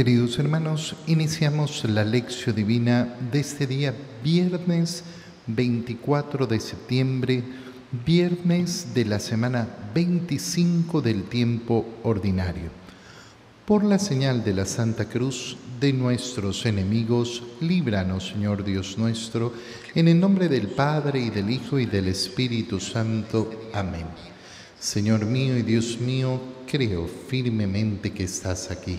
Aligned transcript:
Queridos 0.00 0.38
hermanos, 0.38 0.96
iniciamos 1.08 1.84
la 1.84 2.04
lección 2.04 2.56
divina 2.56 3.18
de 3.30 3.40
este 3.40 3.66
día, 3.66 3.94
viernes 4.24 5.04
24 5.46 6.46
de 6.46 6.58
septiembre, 6.58 7.44
viernes 8.06 8.94
de 8.94 9.04
la 9.04 9.20
semana 9.20 9.68
25 9.94 11.02
del 11.02 11.24
tiempo 11.24 11.84
ordinario. 12.02 12.70
Por 13.66 13.84
la 13.84 13.98
señal 13.98 14.42
de 14.42 14.54
la 14.54 14.64
Santa 14.64 15.04
Cruz 15.04 15.58
de 15.78 15.92
nuestros 15.92 16.64
enemigos, 16.64 17.42
líbranos, 17.60 18.28
Señor 18.28 18.64
Dios 18.64 18.96
nuestro, 18.96 19.52
en 19.94 20.08
el 20.08 20.18
nombre 20.18 20.48
del 20.48 20.68
Padre 20.68 21.20
y 21.20 21.28
del 21.28 21.50
Hijo 21.50 21.78
y 21.78 21.84
del 21.84 22.08
Espíritu 22.08 22.80
Santo. 22.80 23.68
Amén. 23.74 24.06
Señor 24.78 25.26
mío 25.26 25.58
y 25.58 25.62
Dios 25.62 26.00
mío, 26.00 26.40
creo 26.66 27.06
firmemente 27.06 28.12
que 28.14 28.24
estás 28.24 28.70
aquí 28.70 28.98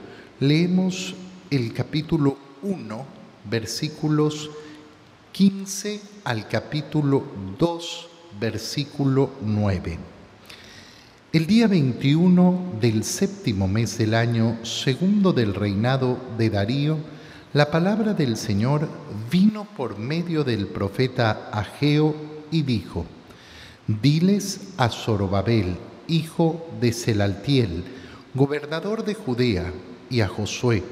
Leemos 0.41 1.13
el 1.51 1.71
capítulo 1.71 2.35
1, 2.63 3.05
versículos 3.47 4.49
15 5.33 6.01
al 6.23 6.47
capítulo 6.47 7.23
2, 7.59 8.09
versículo 8.39 9.29
9. 9.43 9.99
El 11.31 11.45
día 11.45 11.67
21 11.67 12.73
del 12.81 13.03
séptimo 13.03 13.67
mes 13.67 13.99
del 13.99 14.15
año 14.15 14.65
segundo 14.65 15.31
del 15.31 15.53
reinado 15.53 16.17
de 16.39 16.49
Darío, 16.49 16.97
la 17.53 17.69
palabra 17.69 18.15
del 18.15 18.35
Señor 18.35 18.89
vino 19.29 19.67
por 19.77 19.99
medio 19.99 20.43
del 20.43 20.65
profeta 20.65 21.51
Ageo 21.51 22.15
y 22.49 22.63
dijo, 22.63 23.05
Diles 23.85 24.73
a 24.77 24.89
Zorobabel, 24.89 25.77
hijo 26.07 26.67
de 26.81 26.93
Selaltiel, 26.93 27.83
gobernador 28.33 29.05
de 29.05 29.13
Judea, 29.13 29.71
y 30.11 30.21
a 30.21 30.27
Josué, 30.27 30.83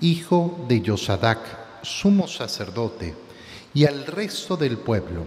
hijo 0.00 0.64
de 0.66 0.80
Yosadac, 0.80 1.82
sumo 1.82 2.26
sacerdote, 2.26 3.14
y 3.74 3.84
al 3.84 4.06
resto 4.06 4.56
del 4.56 4.78
pueblo. 4.78 5.24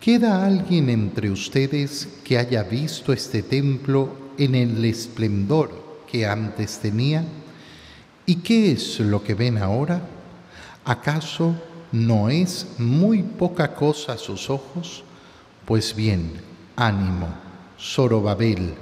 ¿Queda 0.00 0.46
alguien 0.46 0.88
entre 0.88 1.30
ustedes 1.30 2.08
que 2.24 2.38
haya 2.38 2.62
visto 2.62 3.12
este 3.12 3.42
templo 3.42 4.10
en 4.38 4.54
el 4.54 4.84
esplendor 4.84 6.02
que 6.10 6.26
antes 6.26 6.78
tenía? 6.78 7.24
¿Y 8.26 8.36
qué 8.36 8.72
es 8.72 9.00
lo 9.00 9.22
que 9.22 9.34
ven 9.34 9.58
ahora? 9.58 10.00
¿Acaso 10.84 11.54
no 11.92 12.28
es 12.28 12.66
muy 12.78 13.22
poca 13.22 13.74
cosa 13.74 14.12
a 14.12 14.18
sus 14.18 14.48
ojos? 14.50 15.02
Pues 15.64 15.94
bien, 15.94 16.32
ánimo, 16.76 17.28
Zorobabel, 17.78 18.74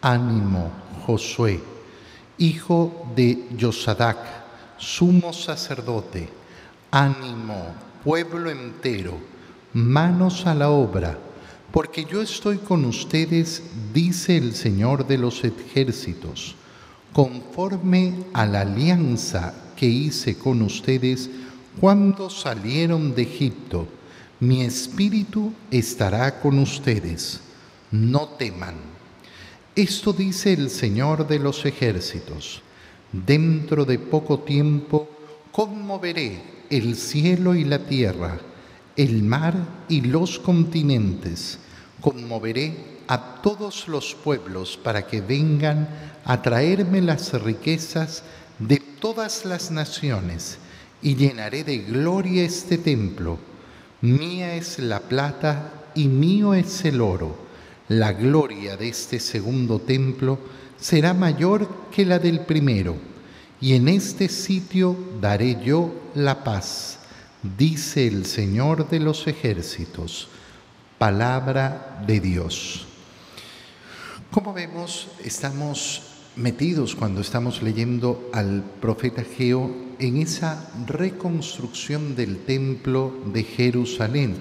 ánimo, 0.00 0.70
Josué 1.06 1.73
hijo 2.38 3.06
de 3.14 3.48
Yosadac, 3.56 4.18
sumo 4.78 5.32
sacerdote, 5.32 6.28
ánimo, 6.90 7.74
pueblo 8.04 8.50
entero, 8.50 9.18
manos 9.72 10.46
a 10.46 10.54
la 10.54 10.70
obra, 10.70 11.18
porque 11.72 12.04
yo 12.04 12.22
estoy 12.22 12.58
con 12.58 12.84
ustedes, 12.84 13.62
dice 13.92 14.36
el 14.36 14.54
Señor 14.54 15.06
de 15.06 15.18
los 15.18 15.42
ejércitos, 15.44 16.54
conforme 17.12 18.14
a 18.32 18.46
la 18.46 18.60
alianza 18.62 19.54
que 19.76 19.86
hice 19.86 20.38
con 20.38 20.62
ustedes 20.62 21.30
cuando 21.80 22.30
salieron 22.30 23.14
de 23.14 23.22
Egipto. 23.22 23.88
Mi 24.40 24.62
espíritu 24.62 25.52
estará 25.70 26.40
con 26.40 26.58
ustedes. 26.58 27.40
No 27.90 28.28
teman. 28.28 28.93
Esto 29.76 30.12
dice 30.12 30.52
el 30.52 30.70
Señor 30.70 31.26
de 31.26 31.40
los 31.40 31.66
ejércitos. 31.66 32.62
Dentro 33.10 33.84
de 33.84 33.98
poco 33.98 34.38
tiempo 34.38 35.08
conmoveré 35.50 36.40
el 36.70 36.94
cielo 36.94 37.56
y 37.56 37.64
la 37.64 37.80
tierra, 37.80 38.38
el 38.94 39.24
mar 39.24 39.56
y 39.88 40.02
los 40.02 40.38
continentes. 40.38 41.58
Conmoveré 42.00 43.00
a 43.08 43.42
todos 43.42 43.88
los 43.88 44.14
pueblos 44.14 44.78
para 44.80 45.08
que 45.08 45.20
vengan 45.20 45.88
a 46.24 46.40
traerme 46.40 47.02
las 47.02 47.32
riquezas 47.42 48.22
de 48.60 48.76
todas 48.76 49.44
las 49.44 49.72
naciones 49.72 50.58
y 51.02 51.16
llenaré 51.16 51.64
de 51.64 51.78
gloria 51.78 52.44
este 52.44 52.78
templo. 52.78 53.38
Mía 54.02 54.54
es 54.54 54.78
la 54.78 55.00
plata 55.00 55.90
y 55.96 56.06
mío 56.06 56.54
es 56.54 56.84
el 56.84 57.00
oro 57.00 57.43
la 57.88 58.12
gloria 58.12 58.76
de 58.76 58.88
este 58.88 59.20
segundo 59.20 59.78
templo 59.80 60.38
será 60.78 61.14
mayor 61.14 61.68
que 61.90 62.04
la 62.04 62.18
del 62.18 62.40
primero, 62.40 62.96
y 63.60 63.74
en 63.74 63.88
este 63.88 64.28
sitio 64.28 64.96
daré 65.20 65.62
yo 65.64 65.92
la 66.14 66.44
paz, 66.44 66.98
dice 67.56 68.06
el 68.06 68.26
Señor 68.26 68.88
de 68.88 69.00
los 69.00 69.26
ejércitos. 69.26 70.28
Palabra 70.98 72.02
de 72.06 72.20
Dios. 72.20 72.86
Como 74.30 74.52
vemos, 74.52 75.08
estamos 75.22 76.02
metidos 76.36 76.94
cuando 76.94 77.20
estamos 77.20 77.62
leyendo 77.62 78.30
al 78.32 78.64
profeta 78.80 79.22
Geo 79.22 79.70
en 79.98 80.16
esa 80.16 80.70
reconstrucción 80.86 82.16
del 82.16 82.38
templo 82.38 83.14
de 83.32 83.44
Jerusalén 83.44 84.36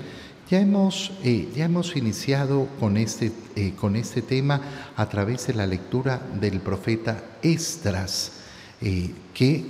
ya 0.50 0.59
hemos, 0.59 1.12
eh, 1.24 1.50
ya 1.56 1.66
hemos 1.66 1.96
iniciado 1.96 2.68
con 2.80 2.98
este, 2.98 3.31
eh, 3.56 3.74
con 3.80 3.96
este 3.96 4.22
tema 4.22 4.62
a 4.96 5.08
través 5.08 5.48
de 5.48 5.54
la 5.54 5.66
lectura 5.66 6.22
del 6.40 6.59
profeta 6.59 7.24
Estras, 7.42 8.34
eh, 8.81 9.12
que 9.34 9.64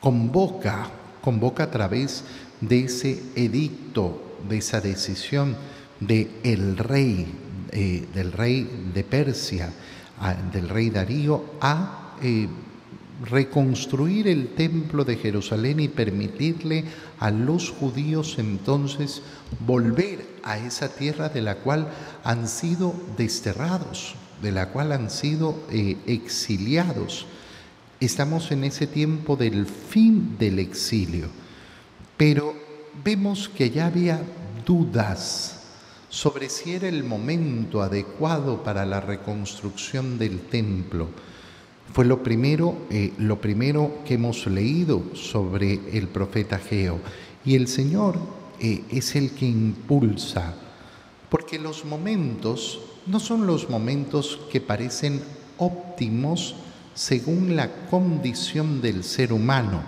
convoca, 0.00 0.90
convoca 1.20 1.64
a 1.64 1.70
través 1.70 2.24
de 2.60 2.84
ese 2.84 3.22
edicto, 3.36 4.36
de 4.48 4.58
esa 4.58 4.80
decisión 4.80 5.56
del 6.00 6.30
el 6.42 6.78
rey, 6.78 7.26
del 8.14 8.32
rey 8.32 8.88
de 8.94 9.04
Persia, 9.04 9.72
del 10.52 10.68
rey 10.68 10.90
Darío, 10.90 11.44
a 11.60 12.14
reconstruir 13.24 14.28
el 14.28 14.48
templo 14.48 15.04
de 15.04 15.16
Jerusalén 15.16 15.80
y 15.80 15.88
permitirle 15.88 16.84
a 17.20 17.30
los 17.30 17.70
judíos 17.70 18.36
entonces 18.38 19.22
volver 19.66 20.26
a 20.42 20.58
esa 20.58 20.88
tierra 20.88 21.28
de 21.28 21.42
la 21.42 21.56
cual 21.56 21.88
han 22.24 22.48
sido 22.48 22.94
desterrados, 23.16 24.14
de 24.42 24.52
la 24.52 24.70
cual 24.70 24.92
han 24.92 25.10
sido 25.10 25.56
eh, 25.70 25.96
exiliados. 26.06 27.26
Estamos 28.00 28.50
en 28.52 28.64
ese 28.64 28.86
tiempo 28.86 29.36
del 29.36 29.66
fin 29.66 30.36
del 30.38 30.58
exilio, 30.58 31.28
pero 32.16 32.54
vemos 33.04 33.48
que 33.48 33.70
ya 33.70 33.86
había 33.86 34.22
dudas 34.64 35.54
sobre 36.08 36.48
si 36.48 36.72
era 36.72 36.88
el 36.88 37.04
momento 37.04 37.82
adecuado 37.82 38.62
para 38.62 38.86
la 38.86 39.00
reconstrucción 39.00 40.18
del 40.18 40.40
templo 40.40 41.08
fue 41.92 42.04
lo 42.04 42.22
primero, 42.22 42.76
eh, 42.90 43.12
lo 43.18 43.40
primero 43.40 43.98
que 44.04 44.14
hemos 44.14 44.46
leído 44.46 45.02
sobre 45.14 45.80
el 45.96 46.08
profeta 46.08 46.58
Geo. 46.58 47.00
Y 47.44 47.54
el 47.54 47.68
Señor 47.68 48.18
eh, 48.60 48.84
es 48.90 49.16
el 49.16 49.32
que 49.32 49.46
impulsa, 49.46 50.54
porque 51.30 51.58
los 51.58 51.84
momentos 51.84 52.80
no 53.06 53.20
son 53.20 53.46
los 53.46 53.70
momentos 53.70 54.40
que 54.50 54.60
parecen 54.60 55.22
óptimos 55.56 56.56
según 56.94 57.56
la 57.56 57.86
condición 57.86 58.80
del 58.80 59.04
ser 59.04 59.32
humano, 59.32 59.82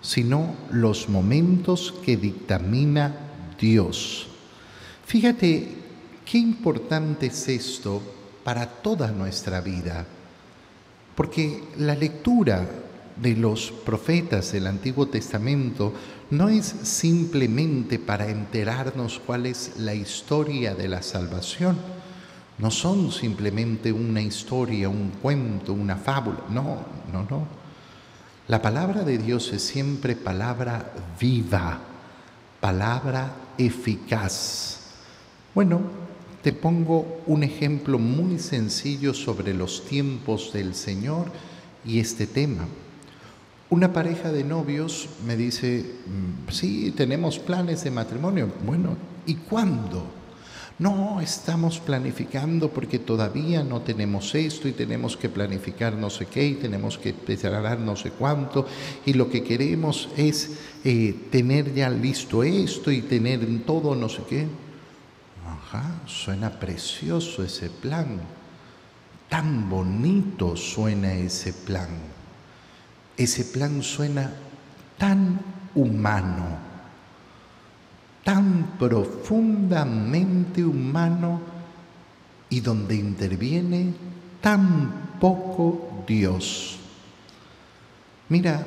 sino 0.00 0.54
los 0.70 1.08
momentos 1.08 1.94
que 2.04 2.16
dictamina 2.16 3.14
Dios. 3.58 4.28
Fíjate 5.06 5.68
qué 6.24 6.38
importante 6.38 7.26
es 7.26 7.48
esto 7.48 8.02
para 8.44 8.66
toda 8.66 9.10
nuestra 9.10 9.60
vida. 9.60 10.06
Porque 11.14 11.62
la 11.78 11.94
lectura 11.94 12.66
de 13.16 13.36
los 13.36 13.70
profetas 13.70 14.52
del 14.52 14.66
Antiguo 14.66 15.06
Testamento 15.06 15.92
no 16.30 16.48
es 16.48 16.64
simplemente 16.64 17.98
para 17.98 18.28
enterarnos 18.28 19.20
cuál 19.24 19.46
es 19.46 19.78
la 19.78 19.94
historia 19.94 20.74
de 20.74 20.88
la 20.88 21.02
salvación. 21.02 21.76
No 22.58 22.70
son 22.70 23.12
simplemente 23.12 23.92
una 23.92 24.22
historia, 24.22 24.88
un 24.88 25.10
cuento, 25.20 25.72
una 25.72 25.96
fábula. 25.96 26.38
No, 26.48 26.78
no, 27.12 27.26
no. 27.28 27.46
La 28.48 28.60
palabra 28.60 29.02
de 29.02 29.18
Dios 29.18 29.52
es 29.52 29.62
siempre 29.62 30.16
palabra 30.16 30.92
viva, 31.20 31.78
palabra 32.60 33.32
eficaz. 33.58 34.80
Bueno, 35.54 35.80
te 36.42 36.52
pongo 36.52 37.22
un 37.26 37.44
ejemplo 37.44 37.98
muy 37.98 38.38
sencillo 38.38 39.14
sobre 39.14 39.54
los 39.54 39.84
tiempos 39.84 40.52
del 40.52 40.74
Señor 40.74 41.26
y 41.84 42.00
este 42.00 42.26
tema. 42.26 42.66
Una 43.70 43.92
pareja 43.92 44.32
de 44.32 44.44
novios 44.44 45.08
me 45.24 45.36
dice, 45.36 45.84
mm, 46.06 46.50
sí, 46.50 46.92
tenemos 46.96 47.38
planes 47.38 47.84
de 47.84 47.90
matrimonio. 47.90 48.50
Bueno, 48.66 48.96
¿y 49.24 49.36
cuándo? 49.36 50.04
No, 50.78 51.20
estamos 51.20 51.78
planificando 51.78 52.70
porque 52.70 52.98
todavía 52.98 53.62
no 53.62 53.82
tenemos 53.82 54.34
esto 54.34 54.66
y 54.66 54.72
tenemos 54.72 55.16
que 55.16 55.28
planificar 55.28 55.94
no 55.94 56.10
sé 56.10 56.26
qué 56.26 56.44
y 56.44 56.54
tenemos 56.54 56.98
que 56.98 57.14
preparar 57.14 57.78
no 57.78 57.94
sé 57.94 58.10
cuánto 58.10 58.66
y 59.06 59.12
lo 59.12 59.30
que 59.30 59.44
queremos 59.44 60.08
es 60.16 60.50
eh, 60.82 61.14
tener 61.30 61.72
ya 61.72 61.88
listo 61.88 62.42
esto 62.42 62.90
y 62.90 63.02
tener 63.02 63.46
todo 63.64 63.94
no 63.94 64.08
sé 64.08 64.22
qué. 64.28 64.46
Ajá, 65.46 66.00
suena 66.06 66.50
precioso 66.50 67.42
ese 67.42 67.68
plan. 67.70 68.20
Tan 69.28 69.68
bonito 69.68 70.56
suena 70.56 71.12
ese 71.12 71.52
plan. 71.52 71.88
Ese 73.16 73.44
plan 73.44 73.82
suena 73.82 74.32
tan 74.98 75.40
humano 75.74 76.72
tan 78.24 78.76
profundamente 78.78 80.64
humano 80.64 81.40
y 82.48 82.60
donde 82.60 82.94
interviene 82.94 83.92
tan 84.40 85.16
poco 85.20 86.04
Dios. 86.06 86.78
Mira, 88.28 88.64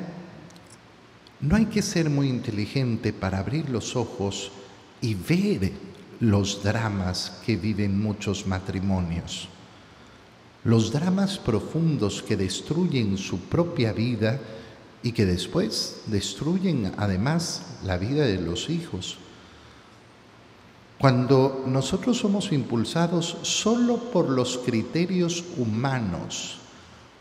no 1.40 1.56
hay 1.56 1.66
que 1.66 1.82
ser 1.82 2.10
muy 2.10 2.28
inteligente 2.28 3.12
para 3.12 3.38
abrir 3.38 3.70
los 3.70 3.96
ojos 3.96 4.50
y 5.00 5.14
ver 5.14 5.72
los 6.20 6.62
dramas 6.62 7.40
que 7.44 7.56
viven 7.56 8.00
muchos 8.00 8.46
matrimonios. 8.46 9.48
Los 10.64 10.90
dramas 10.90 11.38
profundos 11.38 12.22
que 12.22 12.36
destruyen 12.36 13.18
su 13.18 13.40
propia 13.40 13.92
vida 13.92 14.40
y 15.02 15.12
que 15.12 15.24
después 15.24 16.02
destruyen 16.06 16.92
además 16.96 17.62
la 17.84 17.96
vida 17.96 18.24
de 18.24 18.40
los 18.40 18.68
hijos. 18.70 19.18
Cuando 20.98 21.62
nosotros 21.66 22.16
somos 22.18 22.52
impulsados 22.52 23.36
solo 23.42 23.98
por 23.98 24.30
los 24.30 24.58
criterios 24.58 25.44
humanos, 25.58 26.56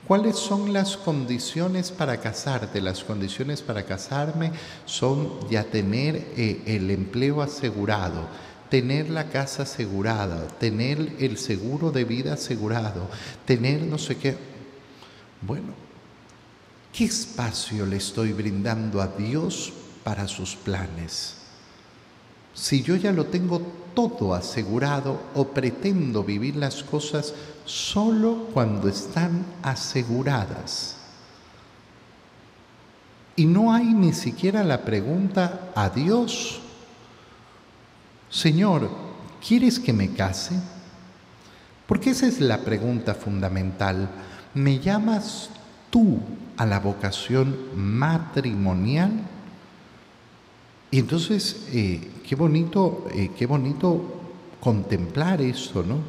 ¿cuáles 0.08 0.38
son 0.38 0.72
las 0.72 0.96
condiciones 0.96 1.92
para 1.92 2.22
casarte? 2.22 2.80
Las 2.80 3.04
condiciones 3.04 3.62
para 3.62 3.84
casarme 3.84 4.54
son 4.86 5.50
ya 5.50 5.66
tener 5.66 6.16
eh, 6.38 6.64
el 6.66 6.90
empleo 6.90 7.42
asegurado, 7.42 8.28
tener 8.70 9.10
la 9.10 9.30
casa 9.30 9.64
asegurada, 9.64 10.48
tener 10.60 11.16
el 11.20 11.38
seguro 11.38 11.92
de 11.92 12.04
vida 12.04 12.34
asegurado, 12.34 13.10
tener 13.46 13.82
no 13.84 13.98
sé 13.98 14.18
qué. 14.18 14.36
Bueno, 15.42 15.74
¿qué 16.94 17.06
espacio 17.06 17.86
le 17.86 17.98
estoy 17.98 18.34
brindando 18.34 19.02
a 19.02 19.08
Dios 19.08 19.74
para 20.04 20.28
sus 20.28 20.56
planes? 20.56 21.46
si 22.56 22.82
yo 22.82 22.96
ya 22.96 23.12
lo 23.12 23.26
tengo 23.26 23.62
todo 23.94 24.34
asegurado 24.34 25.22
o 25.36 25.50
pretendo 25.50 26.24
vivir 26.24 26.56
las 26.56 26.84
cosas 26.84 27.34
solo 27.66 28.48
cuando 28.54 28.88
están 28.88 29.46
aseguradas? 29.62 30.96
Y 33.36 33.46
no 33.46 33.74
hay 33.74 33.84
ni 33.84 34.14
siquiera 34.14 34.64
la 34.64 34.86
pregunta 34.86 35.72
a 35.76 35.90
Dios, 35.90 36.62
Señor, 38.36 38.90
¿quieres 39.48 39.80
que 39.80 39.94
me 39.94 40.12
case? 40.12 40.60
Porque 41.88 42.10
esa 42.10 42.28
es 42.28 42.42
la 42.42 42.66
pregunta 42.66 43.16
fundamental. 43.16 44.10
¿Me 44.54 44.80
llamas 44.80 45.50
tú 45.90 46.20
a 46.58 46.66
la 46.66 46.82
vocación 46.82 47.56
matrimonial? 47.78 49.14
Y 50.92 51.00
entonces, 51.00 51.66
eh, 51.72 52.12
qué 52.28 52.36
bonito, 52.36 53.06
eh, 53.14 53.32
qué 53.38 53.46
bonito 53.46 54.04
contemplar 54.60 55.42
eso, 55.42 55.82
¿no? 55.84 56.00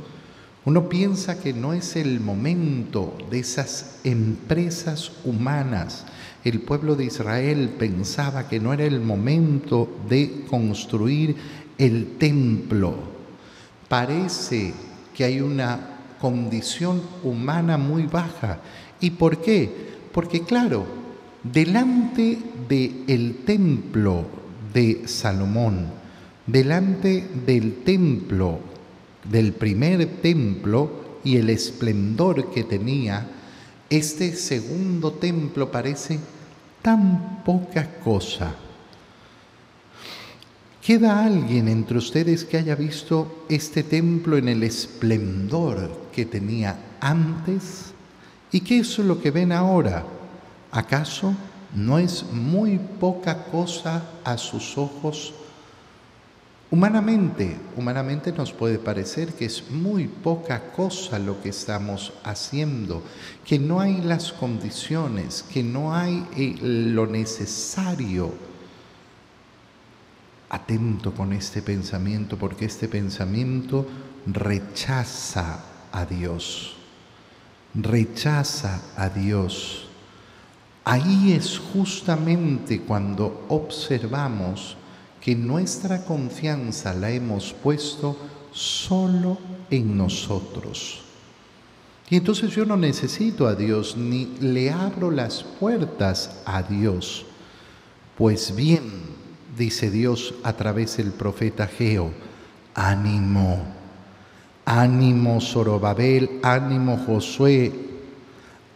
Uno 0.64 0.88
piensa 0.88 1.40
que 1.40 1.52
no 1.52 1.74
es 1.74 1.94
el 1.94 2.18
momento 2.18 3.16
de 3.30 3.38
esas 3.38 4.00
empresas 4.02 5.12
humanas. 5.24 6.06
El 6.42 6.60
pueblo 6.60 6.96
de 6.96 7.04
Israel 7.04 7.72
pensaba 7.78 8.48
que 8.48 8.58
no 8.58 8.72
era 8.72 8.84
el 8.84 9.00
momento 9.00 9.88
de 10.08 10.44
construir 10.50 11.36
el 11.78 12.16
templo. 12.18 12.94
Parece 13.88 14.74
que 15.14 15.24
hay 15.24 15.40
una 15.40 15.96
condición 16.20 17.02
humana 17.22 17.76
muy 17.76 18.04
baja. 18.04 18.58
¿Y 19.00 19.10
por 19.10 19.40
qué? 19.40 19.70
Porque 20.12 20.42
claro, 20.42 20.86
delante 21.42 22.38
del 22.68 23.04
el 23.06 23.36
templo 23.44 24.24
de 24.72 25.06
Salomón, 25.06 25.86
delante 26.46 27.26
del 27.46 27.82
templo, 27.82 28.58
del 29.24 29.52
primer 29.52 30.06
templo 30.20 31.18
y 31.24 31.36
el 31.36 31.50
esplendor 31.50 32.50
que 32.52 32.64
tenía, 32.64 33.28
este 33.90 34.34
segundo 34.34 35.12
templo 35.12 35.70
parece 35.70 36.18
tan 36.82 37.42
poca 37.44 37.98
cosa. 38.02 38.54
¿Queda 40.86 41.24
alguien 41.24 41.66
entre 41.66 41.98
ustedes 41.98 42.44
que 42.44 42.58
haya 42.58 42.76
visto 42.76 43.44
este 43.48 43.82
templo 43.82 44.36
en 44.36 44.48
el 44.48 44.62
esplendor 44.62 45.90
que 46.12 46.26
tenía 46.26 46.78
antes? 47.00 47.92
¿Y 48.52 48.60
qué 48.60 48.78
es 48.78 48.98
lo 49.00 49.20
que 49.20 49.32
ven 49.32 49.50
ahora? 49.50 50.04
¿Acaso 50.70 51.34
no 51.74 51.98
es 51.98 52.24
muy 52.32 52.78
poca 52.78 53.44
cosa 53.44 54.02
a 54.24 54.38
sus 54.38 54.78
ojos. 54.78 55.34
Humanamente, 56.70 57.56
humanamente 57.76 58.32
nos 58.32 58.52
puede 58.52 58.78
parecer 58.78 59.34
que 59.34 59.44
es 59.44 59.70
muy 59.70 60.08
poca 60.08 60.72
cosa 60.72 61.18
lo 61.18 61.40
que 61.40 61.50
estamos 61.50 62.12
haciendo, 62.24 63.02
que 63.44 63.58
no 63.58 63.80
hay 63.80 64.00
las 64.00 64.32
condiciones, 64.32 65.44
que 65.52 65.62
no 65.62 65.94
hay 65.94 66.26
eh, 66.36 66.56
lo 66.60 67.06
necesario. 67.06 68.45
Atento 70.48 71.12
con 71.12 71.32
este 71.32 71.62
pensamiento, 71.62 72.36
porque 72.36 72.66
este 72.66 72.88
pensamiento 72.88 73.86
rechaza 74.26 75.64
a 75.92 76.04
Dios, 76.04 76.74
rechaza 77.74 78.80
a 78.96 79.08
Dios. 79.08 79.88
Ahí 80.84 81.32
es 81.32 81.58
justamente 81.58 82.82
cuando 82.82 83.46
observamos 83.48 84.76
que 85.20 85.34
nuestra 85.34 86.04
confianza 86.04 86.94
la 86.94 87.10
hemos 87.10 87.52
puesto 87.52 88.16
solo 88.52 89.38
en 89.70 89.96
nosotros. 89.96 91.02
Y 92.08 92.16
entonces 92.16 92.52
yo 92.52 92.64
no 92.64 92.76
necesito 92.76 93.48
a 93.48 93.56
Dios 93.56 93.96
ni 93.96 94.26
le 94.40 94.70
abro 94.70 95.10
las 95.10 95.42
puertas 95.42 96.42
a 96.44 96.62
Dios. 96.62 97.26
Pues 98.16 98.54
bien, 98.54 99.05
dice 99.56 99.90
Dios 99.90 100.34
a 100.42 100.52
través 100.52 100.96
del 100.96 101.12
profeta 101.12 101.66
Geo, 101.66 102.12
ánimo, 102.74 103.64
ánimo 104.64 105.40
Zorobabel, 105.40 106.40
ánimo 106.42 106.98
Josué, 107.06 107.86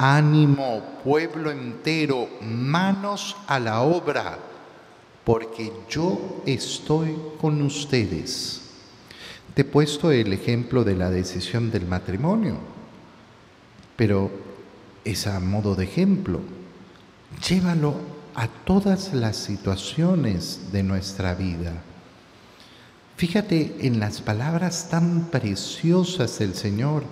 Ánimo, 0.02 0.82
pueblo 1.04 1.50
entero, 1.50 2.26
manos 2.40 3.36
a 3.46 3.60
la 3.60 3.82
obra, 3.82 4.38
porque 5.24 5.70
yo 5.90 6.40
estoy 6.46 7.14
con 7.38 7.60
ustedes. 7.60 8.62
Te 9.52 9.60
he 9.60 9.64
puesto 9.66 10.10
el 10.10 10.32
ejemplo 10.32 10.84
de 10.84 10.96
la 10.96 11.10
decisión 11.10 11.70
del 11.70 11.86
matrimonio, 11.86 12.56
pero 13.94 14.30
es 15.04 15.26
a 15.26 15.38
modo 15.38 15.74
de 15.74 15.84
ejemplo. 15.84 16.40
Llévalo 17.46 17.94
a 18.34 18.48
todas 18.48 19.12
las 19.12 19.36
situaciones 19.36 20.72
de 20.72 20.82
nuestra 20.82 21.34
vida. 21.34 21.72
Fíjate 23.16 23.76
en 23.80 24.00
las 24.00 24.20
palabras 24.20 24.88
tan 24.90 25.28
preciosas 25.30 26.38
del 26.38 26.54
Señor 26.54 27.04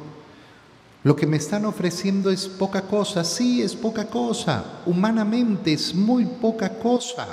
lo 1.05 1.15
que 1.15 1.27
me 1.27 1.37
están 1.37 1.65
ofreciendo 1.65 2.31
es 2.31 2.49
poca 2.49 2.83
cosa, 2.83 3.23
sí 3.23 3.63
es 3.63 3.75
poca 3.75 4.09
cosa, 4.09 4.83
humanamente 4.85 5.73
es 5.73 5.95
muy 5.95 6.27
poca 6.27 6.79
cosa. 6.79 7.29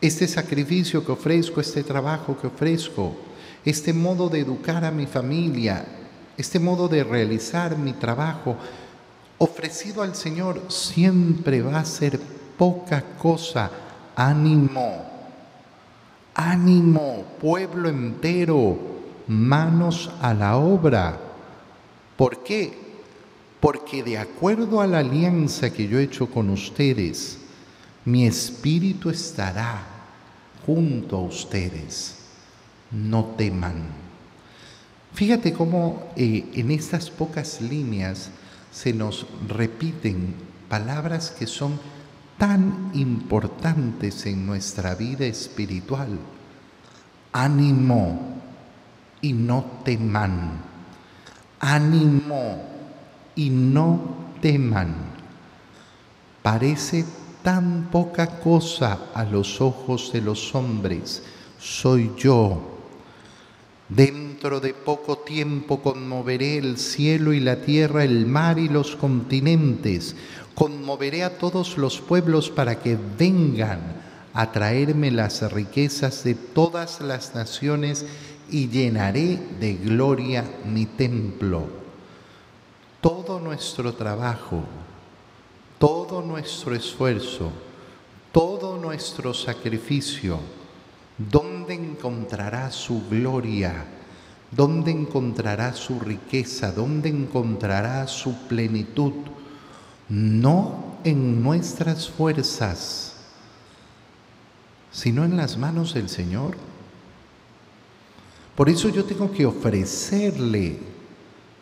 Este 0.00 0.28
sacrificio 0.28 1.04
que 1.04 1.12
ofrezco, 1.12 1.60
este 1.60 1.82
trabajo 1.82 2.36
que 2.38 2.46
ofrezco, 2.46 3.16
este 3.64 3.94
modo 3.94 4.28
de 4.28 4.40
educar 4.40 4.84
a 4.84 4.90
mi 4.90 5.06
familia, 5.06 5.86
este 6.36 6.60
modo 6.60 6.88
de 6.88 7.04
realizar 7.04 7.78
mi 7.78 7.94
trabajo, 7.94 8.56
ofrecido 9.44 10.02
al 10.02 10.14
Señor 10.14 10.62
siempre 10.68 11.60
va 11.60 11.78
a 11.78 11.84
ser 11.84 12.18
poca 12.56 13.02
cosa. 13.18 13.70
Ánimo, 14.16 15.04
ánimo, 16.34 17.24
pueblo 17.40 17.88
entero, 17.88 18.78
manos 19.26 20.10
a 20.22 20.32
la 20.32 20.56
obra. 20.56 21.18
¿Por 22.16 22.42
qué? 22.42 22.72
Porque 23.60 24.02
de 24.02 24.18
acuerdo 24.18 24.80
a 24.80 24.86
la 24.86 25.00
alianza 25.00 25.70
que 25.70 25.88
yo 25.88 25.98
he 25.98 26.04
hecho 26.04 26.30
con 26.30 26.48
ustedes, 26.48 27.38
mi 28.04 28.26
espíritu 28.26 29.10
estará 29.10 29.82
junto 30.64 31.16
a 31.16 31.20
ustedes. 31.20 32.16
No 32.90 33.34
teman. 33.36 34.04
Fíjate 35.12 35.52
cómo 35.52 36.08
eh, 36.16 36.46
en 36.54 36.70
estas 36.70 37.10
pocas 37.10 37.60
líneas 37.60 38.30
se 38.74 38.92
nos 38.92 39.24
repiten 39.46 40.34
palabras 40.68 41.30
que 41.30 41.46
son 41.46 41.78
tan 42.36 42.90
importantes 42.94 44.26
en 44.26 44.44
nuestra 44.44 44.96
vida 44.96 45.26
espiritual. 45.26 46.18
Ánimo 47.32 48.40
y 49.20 49.32
no 49.32 49.64
teman. 49.84 50.60
Ánimo 51.60 52.62
y 53.36 53.48
no 53.48 54.00
teman. 54.42 54.92
Parece 56.42 57.04
tan 57.44 57.90
poca 57.92 58.40
cosa 58.40 59.10
a 59.14 59.22
los 59.22 59.60
ojos 59.60 60.10
de 60.12 60.20
los 60.20 60.52
hombres. 60.52 61.22
Soy 61.60 62.10
yo. 62.16 62.60
De 64.44 64.74
poco 64.74 65.16
tiempo 65.16 65.80
conmoveré 65.80 66.58
el 66.58 66.76
cielo 66.76 67.32
y 67.32 67.40
la 67.40 67.62
tierra, 67.62 68.04
el 68.04 68.26
mar 68.26 68.58
y 68.58 68.68
los 68.68 68.94
continentes 68.94 70.14
conmoveré 70.54 71.24
a 71.24 71.38
todos 71.38 71.78
los 71.78 72.02
pueblos 72.02 72.50
para 72.50 72.78
que 72.78 72.98
vengan 73.18 73.80
a 74.34 74.52
traerme 74.52 75.10
las 75.10 75.50
riquezas 75.50 76.24
de 76.24 76.34
todas 76.34 77.00
las 77.00 77.34
naciones 77.34 78.04
y 78.50 78.68
llenaré 78.68 79.38
de 79.58 79.76
gloria 79.76 80.44
mi 80.66 80.84
templo. 80.84 81.66
Todo 83.00 83.40
nuestro 83.40 83.94
trabajo, 83.94 84.62
todo 85.78 86.20
nuestro 86.20 86.74
esfuerzo, 86.74 87.50
todo 88.30 88.76
nuestro 88.76 89.32
sacrificio, 89.32 90.38
¿dónde 91.16 91.72
encontrará 91.72 92.70
su 92.70 93.08
gloria? 93.08 93.86
¿Dónde 94.54 94.90
encontrará 94.90 95.72
su 95.74 95.98
riqueza? 96.00 96.72
¿Dónde 96.72 97.08
encontrará 97.08 98.06
su 98.06 98.34
plenitud? 98.46 99.12
no 100.08 100.96
en 101.04 101.42
nuestras 101.42 102.08
fuerzas, 102.08 103.14
sino 104.90 105.24
en 105.24 105.36
las 105.36 105.56
manos 105.56 105.94
del 105.94 106.08
Señor. 106.08 106.56
Por 108.54 108.68
eso 108.68 108.88
yo 108.88 109.04
tengo 109.04 109.30
que 109.32 109.46
ofrecerle 109.46 110.78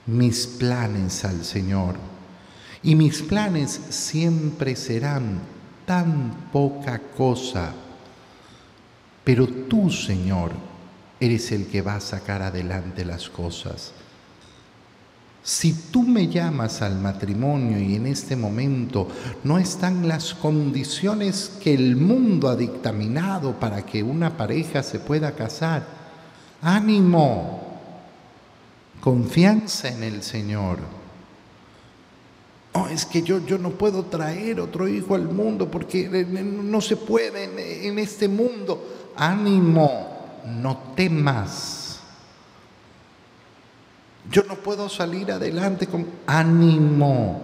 mis 0.07 0.47
planes 0.47 1.25
al 1.25 1.45
Señor. 1.45 1.95
Y 2.83 2.97
mis 2.97 3.23
planes 3.23 3.81
siempre 3.91 4.75
serán 4.75 5.41
tan 5.87 6.49
poca 6.53 7.01
cosa. 7.17 7.73
Pero 9.25 9.47
tú, 9.47 9.89
Señor, 9.89 10.51
eres 11.23 11.53
el 11.53 11.67
que 11.69 11.83
va 11.83 11.95
a 11.95 12.01
sacar 12.01 12.43
adelante 12.43 13.05
las 13.05 13.29
cosas. 13.29 13.93
Si 15.45 15.73
tú 15.93 16.03
me 16.03 16.27
llamas 16.27 16.83
al 16.83 16.99
matrimonio 16.99 17.79
y 17.79 17.95
en 17.95 18.09
este 18.09 18.35
momento 18.35 19.07
no 19.45 19.57
están 19.57 20.09
las 20.09 20.35
condiciones 20.35 21.53
que 21.63 21.75
el 21.75 21.95
mundo 21.95 22.49
ha 22.49 22.57
dictaminado 22.57 23.59
para 23.61 23.87
que 23.87 24.03
una 24.03 24.37
pareja 24.37 24.83
se 24.83 24.99
pueda 24.99 25.31
casar, 25.37 25.87
ánimo, 26.61 27.79
confianza 29.01 29.91
en 29.91 30.03
el 30.03 30.25
Señor. 30.25 30.81
Oh, 32.73 32.89
es 32.89 33.07
que 33.07 33.23
yo, 33.23 33.47
yo 33.47 33.59
no 33.59 33.71
puedo 33.71 34.07
traer 34.07 34.59
otro 34.59 34.89
hijo 34.89 35.15
al 35.15 35.29
mundo 35.29 35.71
porque 35.71 36.09
no 36.09 36.81
se 36.81 36.97
puede 36.97 37.45
en, 37.45 37.59
en 37.59 37.99
este 38.01 38.27
mundo. 38.27 39.13
Ánimo, 39.15 40.12
no 40.47 40.77
temas 40.97 41.83
yo 44.31 44.45
no 44.45 44.57
puedo 44.57 44.89
salir 44.89 45.33
adelante 45.33 45.87
con 45.87 46.07
ánimo. 46.27 47.43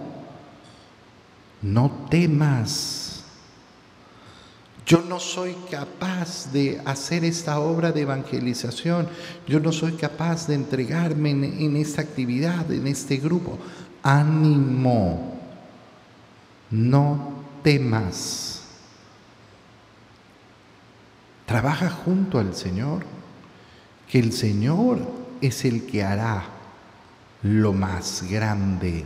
No 1.61 1.91
temas. 2.09 3.23
Yo 4.85 5.01
no 5.01 5.19
soy 5.19 5.55
capaz 5.69 6.51
de 6.51 6.81
hacer 6.85 7.23
esta 7.25 7.59
obra 7.59 7.91
de 7.91 8.01
evangelización. 8.01 9.07
Yo 9.47 9.59
no 9.59 9.71
soy 9.71 9.93
capaz 9.93 10.47
de 10.47 10.55
entregarme 10.55 11.31
en, 11.31 11.75
esta 11.75 12.01
actividad, 12.01 12.71
en 12.71 12.87
este 12.87 13.17
grupo. 13.17 13.59
Ánimo. 14.01 15.37
No 16.71 17.33
temas. 17.61 18.48
Trabaja 21.49 21.89
junto 21.89 22.37
al 22.37 22.53
Señor, 22.53 23.03
que 24.07 24.19
el 24.19 24.33
Señor 24.33 24.99
es 25.41 25.65
el 25.65 25.87
que 25.87 26.03
hará 26.03 26.43
lo 27.41 27.73
más 27.73 28.23
grande. 28.29 29.03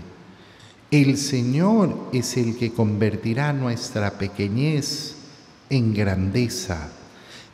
El 0.92 1.16
Señor 1.16 2.10
es 2.12 2.36
el 2.36 2.58
que 2.58 2.74
convertirá 2.74 3.54
nuestra 3.54 4.18
pequeñez 4.18 5.16
en 5.70 5.94
grandeza. 5.94 6.90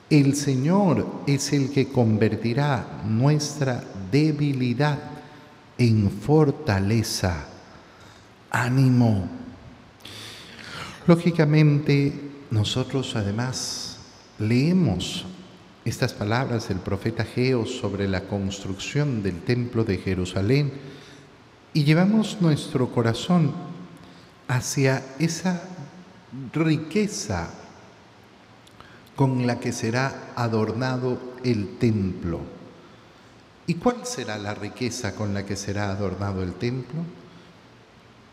El 0.10 0.36
Señor 0.36 1.06
es 1.28 1.54
el 1.54 1.70
que 1.70 1.90
convertirá 1.90 3.04
nuestra 3.06 3.84
debilidad 4.12 4.98
en 5.78 6.10
fortaleza. 6.10 7.46
Ánimo. 8.50 9.30
Lógicamente, 11.06 12.32
nosotros 12.50 13.16
además 13.16 13.89
leemos 14.40 15.26
estas 15.86 16.14
palabras 16.14 16.70
del 16.70 16.80
profeta 16.80 17.26
Geo 17.26 17.66
sobre 17.66 18.08
la 18.08 18.24
construcción 18.24 19.22
del 19.24 19.42
templo 19.42 19.84
de 19.84 19.98
Jerusalén 19.98 20.72
y 21.74 21.84
llevamos 21.84 22.38
nuestro 22.42 22.92
corazón 22.92 23.54
hacia 24.48 25.04
esa 25.20 25.62
riqueza 26.54 27.50
con 29.16 29.46
la 29.46 29.60
que 29.60 29.72
será 29.72 30.32
adornado 30.36 31.20
el 31.44 31.78
templo. 31.78 32.40
¿Y 33.68 33.76
cuál 33.76 34.06
será 34.06 34.38
la 34.38 34.56
riqueza 34.56 35.16
con 35.16 35.34
la 35.34 35.46
que 35.46 35.56
será 35.56 35.92
adornado 35.92 36.42
el 36.42 36.54
templo? 36.54 37.02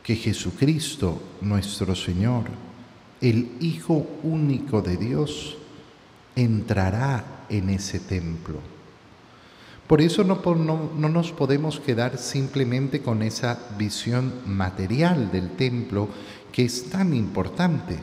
Que 0.03 0.17
Jesucristo, 0.17 1.21
nuestro 1.41 1.95
Señor, 1.95 2.45
el 3.21 3.51
Hijo 3.61 4.07
único 4.23 4.81
de 4.81 4.97
Dios, 4.97 5.59
entrará 6.37 7.47
en 7.49 7.71
ese 7.71 7.99
templo. 7.99 8.61
Por 9.87 10.01
eso 10.01 10.25
no, 10.25 10.41
no, 10.45 11.09
nos 11.09 11.33
podemos 11.33 11.81
quedar 11.81 12.19
simplemente 12.19 13.03
con 13.03 13.23
esa 13.23 13.59
visión 13.79 14.33
material 14.45 15.31
del 15.31 15.51
templo 15.51 16.09
que 16.53 16.65
es 16.65 16.91
tan 16.91 17.15
importante. 17.15 17.97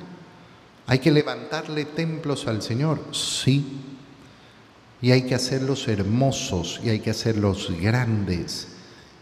¿Hay 0.87 0.99
que 0.99 1.11
levantarle 1.11 1.85
templos 1.85 2.47
al 2.47 2.61
Señor? 2.61 2.99
Sí. 3.11 3.79
Y 5.01 5.11
hay 5.11 5.23
que 5.23 5.35
hacerlos 5.35 5.87
hermosos 5.89 6.79
y 6.83 6.89
hay 6.89 6.99
que 7.01 7.09
hacerlos 7.09 7.71
grandes 7.81 8.69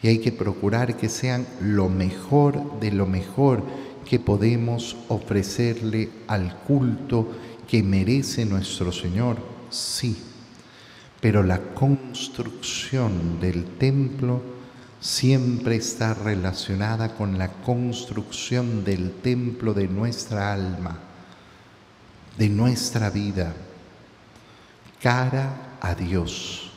y 0.04 0.08
hay 0.08 0.20
que 0.20 0.32
procurar 0.32 0.98
que 0.98 1.10
sean 1.10 1.48
lo 1.60 1.90
mejor 1.90 2.80
de 2.80 2.92
lo 2.92 3.08
mejor 3.08 3.64
que 4.08 4.20
podemos 4.20 4.98
ofrecerle 5.08 6.10
al 6.28 6.56
culto 6.60 7.32
que 7.72 7.82
merece 7.82 8.44
nuestro 8.44 8.92
Señor 8.92 9.38
sí, 9.70 10.22
pero 11.22 11.42
la 11.42 11.74
construcción 11.74 13.40
del 13.40 13.64
templo 13.78 14.42
siempre 15.00 15.78
está 15.78 16.14
relacionada 16.14 17.16
con 17.16 17.38
la 17.38 17.48
construcción 17.48 18.84
del 18.84 19.14
templo 19.22 19.74
de 19.74 19.88
nuestra 19.88 20.52
alma, 20.52 21.00
de 22.38 22.50
nuestra 22.50 23.10
vida, 23.10 23.54
cara 25.02 25.78
a 25.80 25.96
Dios, 25.96 26.74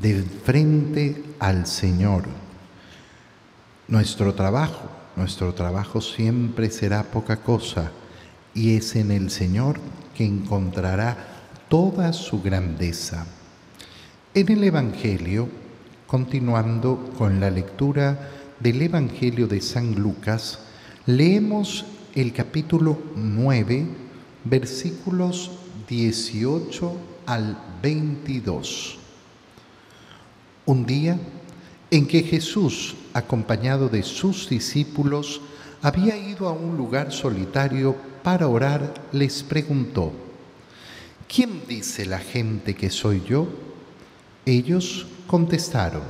de 0.00 0.22
frente 0.22 1.20
al 1.40 1.66
Señor. 1.66 2.26
Nuestro 3.88 4.34
trabajo, 4.34 4.88
nuestro 5.16 5.52
trabajo 5.52 6.00
siempre 6.00 6.70
será 6.70 7.02
poca 7.02 7.38
cosa 7.38 7.90
y 8.54 8.76
es 8.76 8.94
en 8.96 9.10
el 9.10 9.30
Señor 9.30 9.80
que 10.16 10.24
encontrará 10.24 11.16
toda 11.68 12.12
su 12.12 12.40
grandeza. 12.40 13.26
En 14.32 14.50
el 14.50 14.64
Evangelio, 14.64 15.48
continuando 16.06 17.12
con 17.18 17.40
la 17.40 17.50
lectura 17.50 18.30
del 18.60 18.82
Evangelio 18.82 19.46
de 19.46 19.60
San 19.60 19.94
Lucas, 19.96 20.60
leemos 21.06 21.84
el 22.14 22.32
capítulo 22.32 22.98
9, 23.16 23.86
versículos 24.44 25.50
18 25.88 26.96
al 27.26 27.58
22. 27.82 28.98
Un 30.66 30.86
día 30.86 31.18
en 31.90 32.06
que 32.06 32.22
Jesús, 32.22 32.94
acompañado 33.12 33.88
de 33.88 34.02
sus 34.02 34.48
discípulos, 34.48 35.40
había 35.82 36.16
ido 36.16 36.48
a 36.48 36.52
un 36.52 36.76
lugar 36.76 37.12
solitario 37.12 38.13
para 38.24 38.48
orar, 38.48 38.94
les 39.12 39.42
preguntó, 39.42 40.10
¿quién 41.28 41.60
dice 41.68 42.06
la 42.06 42.18
gente 42.18 42.74
que 42.74 42.88
soy 42.88 43.22
yo? 43.28 43.46
Ellos 44.46 45.06
contestaron, 45.26 46.02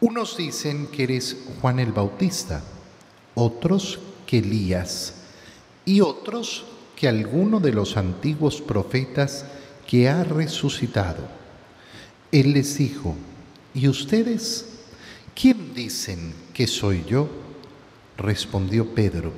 unos 0.00 0.36
dicen 0.36 0.88
que 0.88 1.04
eres 1.04 1.36
Juan 1.60 1.78
el 1.78 1.92
Bautista, 1.92 2.64
otros 3.36 4.00
que 4.26 4.38
Elías, 4.38 5.14
y 5.84 6.00
otros 6.00 6.64
que 6.96 7.06
alguno 7.06 7.60
de 7.60 7.72
los 7.72 7.96
antiguos 7.96 8.60
profetas 8.60 9.44
que 9.86 10.08
ha 10.08 10.24
resucitado. 10.24 11.28
Él 12.32 12.54
les 12.54 12.76
dijo, 12.76 13.14
¿y 13.72 13.86
ustedes? 13.86 14.66
¿Quién 15.40 15.74
dicen 15.74 16.34
que 16.52 16.66
soy 16.66 17.04
yo? 17.08 17.28
Respondió 18.16 18.94
Pedro, 18.94 19.32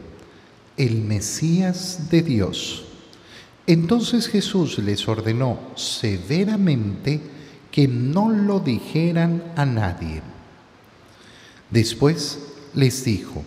el 0.76 1.02
Mesías 1.02 2.10
de 2.10 2.22
Dios. 2.22 2.84
Entonces 3.66 4.28
Jesús 4.28 4.78
les 4.78 5.06
ordenó 5.06 5.58
severamente 5.76 7.20
que 7.70 7.88
no 7.88 8.28
lo 8.28 8.60
dijeran 8.60 9.52
a 9.56 9.64
nadie. 9.64 10.22
Después 11.70 12.38
les 12.74 13.04
dijo, 13.04 13.42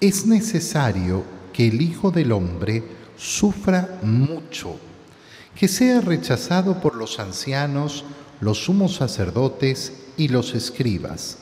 es 0.00 0.26
necesario 0.26 1.24
que 1.52 1.68
el 1.68 1.82
Hijo 1.82 2.10
del 2.10 2.32
Hombre 2.32 2.84
sufra 3.16 3.98
mucho, 4.02 4.76
que 5.58 5.66
sea 5.66 6.00
rechazado 6.00 6.80
por 6.80 6.94
los 6.94 7.18
ancianos, 7.18 8.04
los 8.40 8.64
sumos 8.64 8.94
sacerdotes 8.94 9.92
y 10.16 10.28
los 10.28 10.54
escribas, 10.54 11.38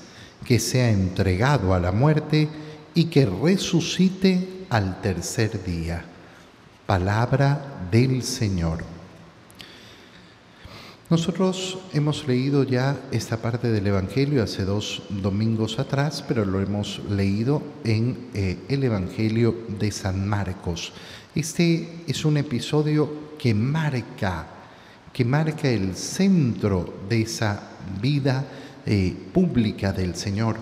que 0.47 0.59
sea 0.59 0.91
entregado 0.91 1.75
a 1.75 1.81
la 1.81 1.93
muerte 1.93 2.49
y 2.95 3.05
que 3.07 3.27
resucite 3.27 4.56
al 4.71 5.01
tercer 5.01 5.63
día. 5.65 6.05
Palabra 6.87 7.89
del 7.91 8.23
Señor. 8.23 8.85
Nosotros 11.09 11.79
hemos 11.93 12.27
leído 12.27 12.65
ya 12.65 12.97
esta 13.13 13.37
parte 13.37 13.69
del 13.69 13.87
Evangelio 13.87 14.43
hace 14.43 14.65
dos 14.65 15.05
domingos 15.09 15.79
atrás, 15.79 16.25
pero 16.27 16.45
lo 16.45 16.61
hemos 16.61 17.01
leído 17.09 17.63
en 17.85 18.29
eh, 18.35 18.59
el 18.69 18.83
Evangelio 18.83 19.55
de 19.79 19.93
San 19.93 20.27
Marcos. 20.29 20.93
Este 21.33 22.03
es 22.09 22.25
un 22.25 22.39
episodio 22.39 23.37
que 23.39 23.55
marca, 23.55 24.49
que 25.13 25.25
marca 25.25 25.69
el 25.69 25.95
centro 25.95 26.93
de 27.09 27.23
esa 27.23 27.71
vida 28.03 28.45
eh, 28.85 29.15
pública 29.33 29.93
del 29.93 30.17
Señor, 30.17 30.57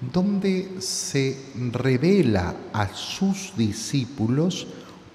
donde 0.00 0.80
se 0.80 1.36
revela 1.72 2.54
a 2.72 2.88
sus 2.94 3.56
discípulos 3.56 4.66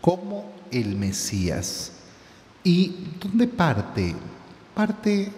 como 0.01 0.51
el 0.71 0.95
Mesías. 0.95 1.91
¿Y 2.63 2.95
dónde 3.19 3.47
parte? 3.47 4.15
Parte, 4.73 5.31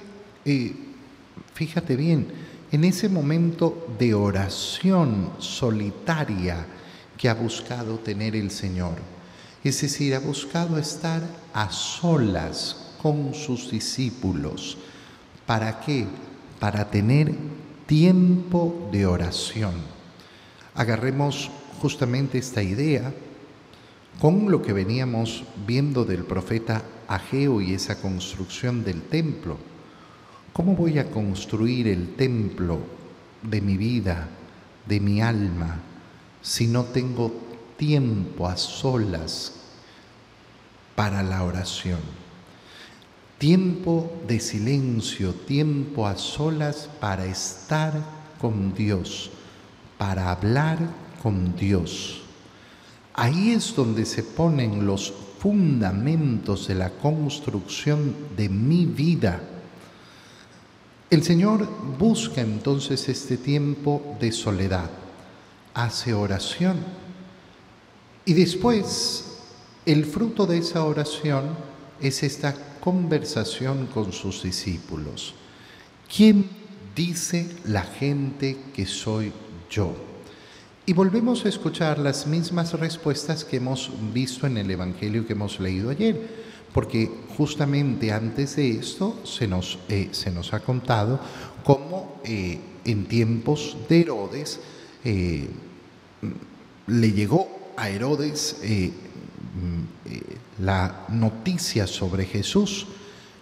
eh, 0.44 0.75
fíjate 1.54 1.96
bien, 1.96 2.28
en 2.72 2.84
ese 2.84 3.10
momento 3.10 3.88
de 4.00 4.14
oración 4.14 5.32
solitaria 5.40 6.66
que 7.18 7.30
ha 7.30 7.34
buscado 7.34 8.00
tener 8.00 8.36
el 8.36 8.52
Señor. 8.52 8.96
Es 9.64 9.82
decir, 9.82 10.16
ha 10.16 10.20
buscado 10.20 10.78
estar 10.78 11.22
a 11.54 11.72
solas 11.72 12.91
con 13.02 13.34
sus 13.34 13.72
discípulos. 13.72 14.78
¿Para 15.46 15.80
qué? 15.80 16.06
Para 16.60 16.89
tener 16.89 17.34
tiempo 17.86 18.89
de 18.91 19.06
oración. 19.06 19.74
Agarremos 20.74 21.52
justamente 21.82 22.38
esta 22.38 22.63
idea 22.63 23.13
con 24.19 24.50
lo 24.50 24.62
que 24.62 24.74
veníamos 24.74 25.43
viendo 25.67 26.06
del 26.06 26.24
profeta 26.24 26.84
Ageo 27.08 27.62
y 27.62 27.74
esa 27.74 28.02
construcción 28.02 28.84
del 28.84 29.04
templo. 29.04 29.58
¿Cómo 30.54 30.76
voy 30.76 31.00
a 31.00 31.12
construir 31.12 31.88
el 31.88 32.15
templo 32.15 32.80
de 33.43 33.62
mi 33.62 33.78
vida, 33.78 34.30
de 34.86 35.00
mi 35.00 35.21
alma, 35.21 35.80
si 36.41 36.67
no 36.67 36.86
tengo 36.86 37.32
tiempo 37.78 38.48
a 38.48 38.58
solas 38.58 39.54
para 40.95 41.21
la 41.21 41.43
oración? 41.43 42.25
Tiempo 43.45 44.12
de 44.27 44.39
silencio, 44.39 45.31
tiempo 45.31 46.08
a 46.08 46.17
solas 46.17 46.89
para 46.99 47.27
estar 47.27 47.93
con 48.41 48.73
Dios, 48.73 49.29
para 49.99 50.31
hablar 50.31 50.79
con 51.21 51.55
Dios. 51.55 52.23
Ahí 53.13 53.51
es 53.51 53.75
donde 53.75 54.08
se 54.08 54.23
ponen 54.23 54.88
los 54.88 55.13
fundamentos 55.38 56.67
de 56.67 56.73
la 56.73 56.89
construcción 56.89 58.15
de 58.36 58.49
mi 58.49 58.88
vida. 58.88 59.39
El 61.12 61.21
Señor 61.21 61.69
busca 61.99 62.41
entonces 62.41 63.08
este 63.10 63.38
tiempo 63.38 64.17
de 64.19 64.31
soledad, 64.31 64.89
hace 65.75 66.15
oración 66.15 66.77
y 68.25 68.34
después 68.34 69.38
el 69.86 70.03
fruto 70.03 70.47
de 70.47 70.58
esa 70.58 70.84
oración 70.84 71.43
es 72.01 72.23
esta 72.23 72.55
conversación 72.86 73.88
con 73.88 74.13
sus 74.13 74.43
discípulos. 74.43 75.34
¿Quién 76.15 76.48
dice 76.95 77.50
la 77.65 77.82
gente 77.82 78.58
que 78.76 78.86
soy 78.86 79.34
yo? 79.71 79.95
Y 80.86 80.93
volvemos 80.93 81.45
a 81.45 81.50
escuchar 81.50 81.98
las 81.98 82.28
mismas 82.28 82.74
respuestas 82.74 83.43
que 83.43 83.58
hemos 83.58 83.89
visto 84.13 84.45
en 84.45 84.58
el 84.58 84.69
Evangelio 84.69 85.26
que 85.26 85.34
hemos 85.34 85.60
leído 85.60 85.89
ayer, 85.89 86.15
porque 86.76 87.10
justamente 87.36 88.12
antes 88.12 88.56
de 88.56 88.69
esto 88.69 89.19
se 89.24 89.48
nos, 89.48 89.80
eh, 89.89 90.10
se 90.12 90.30
nos 90.30 90.54
ha 90.54 90.60
contado 90.60 91.19
cómo 91.63 92.21
eh, 92.24 92.60
en 92.86 93.06
tiempos 93.08 93.78
de 93.89 94.02
Herodes 94.02 94.60
eh, 95.04 95.50
le 96.86 97.12
llegó 97.12 97.74
a 97.78 97.89
Herodes 97.89 98.58
la 100.60 101.06
noticia 101.10 101.88
sobre 101.88 102.26
Jesús 102.26 102.88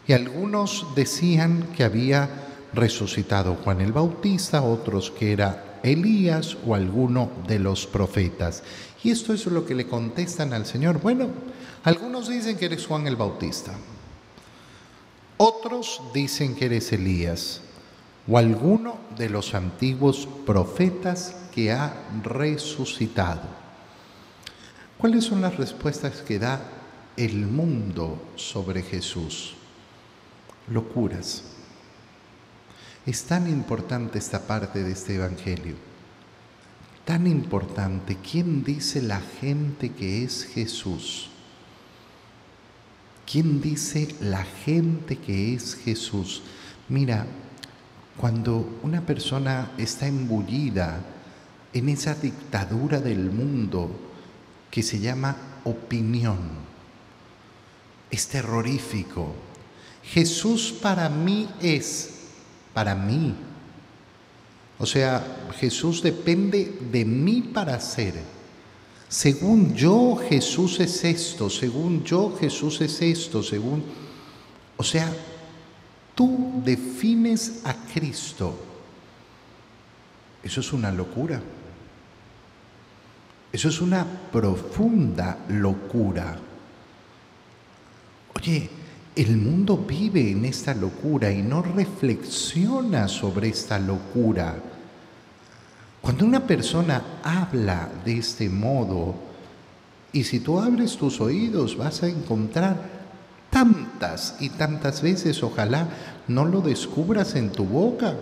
y 0.08 0.13
algunos 0.13 0.88
decían 0.95 1.69
que 1.76 1.84
había 1.84 2.30
resucitado 2.73 3.56
Juan 3.63 3.82
el 3.82 3.93
Bautista, 3.93 4.62
otros 4.62 5.12
que 5.12 5.32
era 5.32 5.80
Elías 5.84 6.58
o 6.65 6.76
alguno 6.76 7.30
de 7.47 7.60
los 7.60 7.86
profetas. 7.86 8.63
Y 9.04 9.12
esto 9.12 9.34
es 9.34 9.45
lo 9.45 9.65
que 9.65 9.76
le 9.76 9.88
contestan 9.88 10.54
al 10.54 10.65
Señor. 10.65 11.02
Bueno, 11.02 11.28
algunos 11.84 12.30
dicen 12.30 12.58
que 12.58 12.65
eres 12.65 12.88
Juan 12.88 13.08
el 13.08 13.15
Bautista, 13.15 13.73
otros 15.38 16.02
dicen 16.13 16.56
que 16.56 16.65
eres 16.65 16.91
Elías 16.91 17.62
o 18.28 18.38
alguno 18.38 18.97
de 19.17 19.30
los 19.30 19.54
antiguos 19.54 20.28
profetas 20.45 21.36
que 21.54 21.71
ha 21.71 21.93
resucitado. 22.23 23.41
¿Cuáles 24.97 25.26
son 25.26 25.41
las 25.41 25.58
respuestas 25.58 26.21
que 26.21 26.39
da 26.39 26.62
el 27.15 27.45
mundo 27.45 28.32
sobre 28.36 28.82
Jesús? 28.82 29.54
Locuras. 30.67 31.43
Es 33.06 33.23
tan 33.23 33.47
importante 33.47 34.17
esta 34.17 34.47
parte 34.47 34.82
de 34.84 34.93
este 34.93 35.15
Evangelio. 35.15 35.76
Tan 37.06 37.28
importante. 37.28 38.17
¿Quién 38.17 38.63
dice 38.63 39.02
la 39.02 39.19
gente 39.19 39.91
que 39.91 40.23
es 40.23 40.45
Jesús? 40.45 41.30
¿Quién 43.30 43.62
dice 43.62 44.15
la 44.21 44.43
gente 44.43 45.17
que 45.17 45.54
es 45.54 45.76
Jesús? 45.76 46.41
Mira, 46.89 47.28
cuando 48.17 48.80
una 48.84 49.06
persona 49.06 49.71
está 49.78 50.08
embullida 50.08 51.04
en 51.73 51.89
esa 51.89 52.15
dictadura 52.15 52.99
del 53.02 53.32
mundo 53.32 53.91
que 54.71 54.84
se 54.84 54.99
llama 54.99 55.36
opinión, 55.63 56.62
es 58.13 58.28
terrorífico. 58.28 59.34
Jesús 60.04 60.71
para 60.71 61.10
mí 61.10 61.49
es 61.60 62.10
para 62.71 62.93
mí. 62.93 63.34
O 64.78 64.86
sea, 64.86 65.49
Jesús 65.60 66.04
depende 66.04 66.78
de 66.91 67.06
mí 67.06 67.41
para 67.41 67.80
ser. 67.80 68.21
Según 69.10 69.73
yo, 69.73 70.15
Jesús 70.30 70.80
es 70.80 71.04
esto, 71.04 71.49
según 71.49 72.04
yo, 72.04 72.36
Jesús 72.39 72.82
es 72.82 73.02
esto, 73.02 73.41
según... 73.41 73.84
O 74.78 74.84
sea, 74.84 75.12
tú 76.15 76.62
defines 76.63 77.62
a 77.63 77.73
Cristo 77.93 78.56
Eso 80.43 80.60
es 80.60 80.73
una 80.73 80.91
locura. 80.91 81.41
Eso 83.52 83.69
es 83.69 83.82
una 83.82 84.06
profunda 84.32 85.45
locura. 85.47 86.52
Oye, 88.43 88.69
el 89.15 89.38
mundo 89.38 89.77
vive 89.77 90.32
en 90.32 90.43
esta 90.43 90.73
locura 90.73 91.32
y 91.32 91.41
no 91.41 91.62
reflexiona 91.62 93.08
sobre 93.08 93.47
esta 93.47 93.79
locura. 93.79 94.56
Cuando 96.01 96.25
una 96.25 96.45
persona 96.45 97.21
habla 97.23 97.89
de 98.03 98.17
este 98.17 98.49
modo, 98.49 99.15
y 100.12 100.25
si 100.25 100.41
tú 100.41 100.60
abres 100.60 100.97
tus 100.97 101.21
oídos 101.21 101.77
vas 101.77 102.03
a 102.03 102.10
encontrar 102.10 102.75
tantas 103.49 104.36
y 104.41 104.49
tantas 104.49 105.01
veces, 105.01 105.41
ojalá 105.41 105.88
no 106.27 106.43
lo 106.43 106.60
descubras 106.60 107.36
en 107.36 107.49
tu 107.49 107.63
boca. 107.63 108.13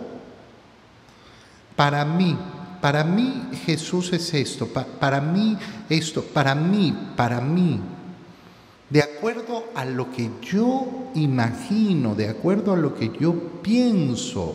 Para 1.74 2.04
mí, 2.04 2.38
para 2.80 3.02
mí 3.02 3.48
Jesús 3.66 4.12
es 4.12 4.32
esto, 4.34 4.68
para 4.68 5.20
mí 5.20 5.58
esto, 5.88 6.22
para 6.22 6.54
mí, 6.54 6.96
para 7.16 7.40
mí. 7.40 7.80
De 8.92 9.00
acuerdo 9.00 9.64
a 9.74 9.86
lo 9.86 10.12
que 10.12 10.30
yo 10.42 11.10
imagino, 11.14 12.14
de 12.14 12.28
acuerdo 12.28 12.74
a 12.74 12.76
lo 12.76 12.94
que 12.94 13.10
yo 13.18 13.32
pienso, 13.62 14.54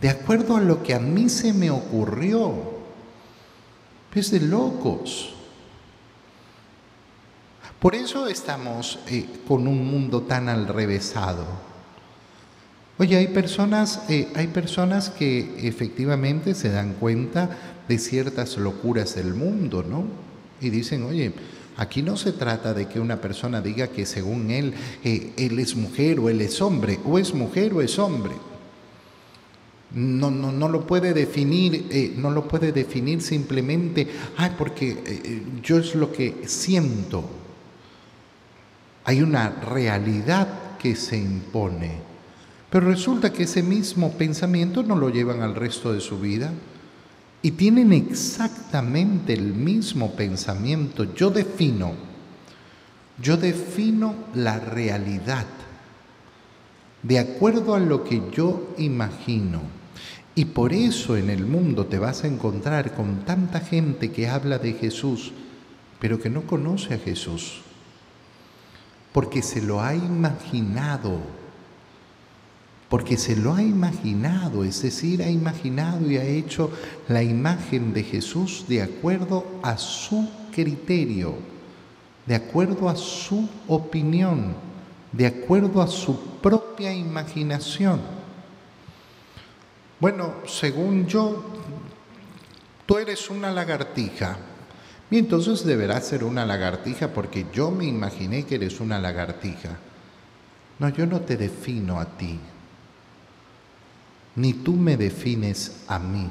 de 0.00 0.10
acuerdo 0.10 0.56
a 0.56 0.60
lo 0.60 0.84
que 0.84 0.94
a 0.94 1.00
mí 1.00 1.28
se 1.28 1.52
me 1.52 1.68
ocurrió. 1.68 2.78
Es 4.14 4.30
de 4.30 4.38
locos. 4.38 5.34
Por 7.80 7.96
eso 7.96 8.28
estamos 8.28 9.00
eh, 9.08 9.26
con 9.48 9.66
un 9.66 9.90
mundo 9.90 10.22
tan 10.22 10.48
alrevesado. 10.48 11.44
Oye, 12.98 13.16
hay 13.16 13.28
personas, 13.28 14.02
eh, 14.08 14.28
hay 14.36 14.46
personas 14.48 15.10
que 15.10 15.66
efectivamente 15.66 16.54
se 16.54 16.70
dan 16.70 16.94
cuenta 16.94 17.50
de 17.88 17.98
ciertas 17.98 18.56
locuras 18.56 19.16
del 19.16 19.34
mundo, 19.34 19.82
¿no? 19.82 20.04
Y 20.60 20.70
dicen, 20.70 21.02
oye, 21.02 21.32
aquí 21.78 22.02
no 22.02 22.16
se 22.16 22.32
trata 22.32 22.74
de 22.74 22.86
que 22.86 23.00
una 23.00 23.20
persona 23.20 23.62
diga 23.62 23.88
que 23.88 24.04
según 24.04 24.50
él, 24.50 24.74
eh, 25.04 25.32
él 25.36 25.58
es 25.58 25.74
mujer 25.76 26.20
o 26.20 26.28
él 26.28 26.40
es 26.40 26.60
hombre, 26.60 26.98
o 27.06 27.18
es 27.18 27.32
mujer 27.32 27.72
o 27.72 27.80
es 27.80 27.98
hombre. 27.98 28.34
No, 29.94 30.30
no, 30.30 30.52
no 30.52 30.68
lo 30.68 30.86
puede 30.86 31.14
definir, 31.14 31.86
eh, 31.90 32.12
no 32.14 32.30
lo 32.30 32.46
puede 32.46 32.72
definir 32.72 33.22
simplemente, 33.22 34.06
ay, 34.36 34.52
porque 34.58 34.90
eh, 35.06 35.42
yo 35.62 35.78
es 35.78 35.94
lo 35.94 36.12
que 36.12 36.42
siento. 36.46 37.24
Hay 39.04 39.22
una 39.22 39.48
realidad 39.48 40.76
que 40.78 40.94
se 40.94 41.16
impone. 41.16 41.92
Pero 42.70 42.90
resulta 42.90 43.32
que 43.32 43.44
ese 43.44 43.62
mismo 43.62 44.12
pensamiento 44.12 44.82
no 44.82 44.94
lo 44.94 45.08
llevan 45.08 45.40
al 45.40 45.54
resto 45.54 45.92
de 45.92 46.00
su 46.00 46.18
vida 46.20 46.52
y 47.42 47.52
tienen 47.52 47.92
exactamente 47.92 49.32
el 49.32 49.54
mismo 49.54 50.12
pensamiento. 50.12 51.14
Yo 51.14 51.30
defino, 51.30 51.92
yo 53.20 53.36
defino 53.36 54.14
la 54.34 54.58
realidad 54.58 55.46
de 57.02 57.18
acuerdo 57.18 57.74
a 57.74 57.80
lo 57.80 58.04
que 58.04 58.22
yo 58.32 58.74
imagino. 58.78 59.62
Y 60.34 60.46
por 60.46 60.72
eso 60.72 61.16
en 61.16 61.30
el 61.30 61.46
mundo 61.46 61.86
te 61.86 61.98
vas 61.98 62.22
a 62.22 62.28
encontrar 62.28 62.94
con 62.94 63.24
tanta 63.24 63.60
gente 63.60 64.12
que 64.12 64.28
habla 64.28 64.58
de 64.58 64.72
Jesús, 64.72 65.32
pero 65.98 66.20
que 66.20 66.30
no 66.30 66.42
conoce 66.42 66.94
a 66.94 66.98
Jesús, 66.98 67.60
porque 69.12 69.42
se 69.42 69.62
lo 69.62 69.82
ha 69.82 69.96
imaginado, 69.96 71.20
porque 72.88 73.18
se 73.18 73.36
lo 73.36 73.54
ha 73.54 73.62
imaginado, 73.62 74.64
es 74.64 74.82
decir, 74.82 75.22
ha 75.22 75.30
imaginado 75.30 76.10
y 76.10 76.16
ha 76.16 76.24
hecho 76.24 76.70
la 77.08 77.22
imagen 77.22 77.92
de 77.92 78.02
Jesús 78.02 78.64
de 78.66 78.82
acuerdo 78.82 79.44
a 79.62 79.76
su 79.76 80.28
criterio, 80.52 81.34
de 82.24 82.34
acuerdo 82.34 82.88
a 82.88 82.96
su 82.96 83.48
opinión, 83.66 84.54
de 85.12 85.26
acuerdo 85.26 85.82
a 85.82 85.86
su 85.86 86.18
propia 86.40 86.92
imaginación. 86.92 88.00
Bueno, 90.00 90.34
según 90.46 91.06
yo, 91.06 91.44
tú 92.86 92.96
eres 92.96 93.28
una 93.28 93.50
lagartija. 93.50 94.38
Y 95.10 95.18
entonces 95.18 95.64
deberás 95.64 96.06
ser 96.06 96.22
una 96.22 96.44
lagartija 96.44 97.08
porque 97.08 97.46
yo 97.52 97.70
me 97.70 97.86
imaginé 97.86 98.44
que 98.44 98.56
eres 98.56 98.78
una 98.80 98.98
lagartija. 98.98 99.78
No, 100.78 100.88
yo 100.90 101.06
no 101.06 101.20
te 101.20 101.36
defino 101.36 101.98
a 101.98 102.04
ti, 102.04 102.38
ni 104.38 104.54
tú 104.54 104.72
me 104.72 104.96
defines 104.96 105.84
a 105.86 105.98
mí. 105.98 106.28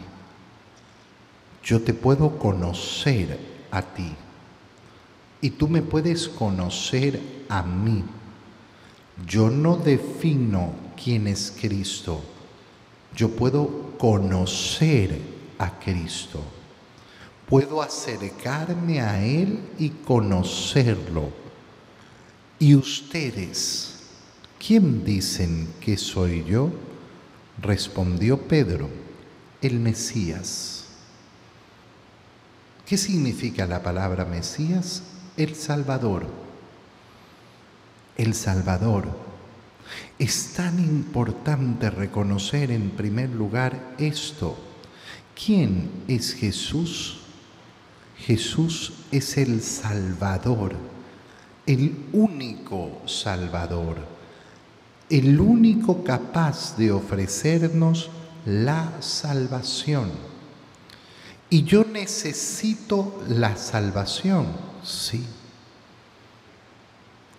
Yo 1.64 1.82
te 1.82 1.94
puedo 1.94 2.38
conocer 2.40 3.40
a 3.70 3.82
ti 3.82 4.16
y 5.42 5.52
tú 5.52 5.68
me 5.68 5.82
puedes 5.82 6.28
conocer 6.28 7.22
a 7.50 7.62
mí. 7.62 8.04
Yo 9.28 9.50
no 9.50 9.78
defino 9.78 10.74
quién 10.96 11.28
es 11.28 11.54
Cristo 11.60 12.24
yo 13.18 13.30
puedo 13.30 13.98
conocer 13.98 15.20
a 15.58 15.80
Cristo. 15.80 16.40
Puedo 17.50 17.82
acercarme 17.82 19.02
a 19.02 19.26
Él 19.26 19.60
y 19.80 19.90
conocerlo. 19.90 21.32
¿Y 22.60 22.76
ustedes, 22.76 24.04
quién 24.60 25.04
dicen 25.04 25.68
que 25.80 25.98
soy 25.98 26.44
yo? 26.44 26.70
Respondió 27.62 28.42
Pedro, 28.48 28.90
el 29.62 29.80
Mesías. 29.80 30.86
¿Qué 32.86 32.98
significa 32.98 33.66
la 33.66 33.84
palabra 33.84 34.26
Mesías? 34.26 35.04
El 35.36 35.56
Salvador. 35.56 36.28
El 38.16 38.34
Salvador 38.34 39.08
es 40.20 40.54
tan 40.54 40.80
importante 40.80 41.90
reconocer 41.90 42.72
en 42.72 42.92
primer 42.92 43.30
lugar 43.30 43.96
esto. 43.98 44.58
¿Quién 45.36 45.90
es 46.08 46.34
Jesús? 46.34 47.20
Jesús 48.18 48.94
es 49.12 49.38
el 49.38 49.62
Salvador, 49.62 50.76
el 51.66 52.06
único 52.14 53.02
Salvador, 53.06 53.98
el 55.10 55.40
único 55.40 56.04
capaz 56.04 56.76
de 56.78 56.92
ofrecernos 56.92 58.10
la 58.46 59.02
salvación. 59.02 60.12
Y 61.50 61.64
yo 61.64 61.86
necesito 61.86 63.22
la 63.30 63.56
salvación, 63.56 64.48
sí. 64.84 65.24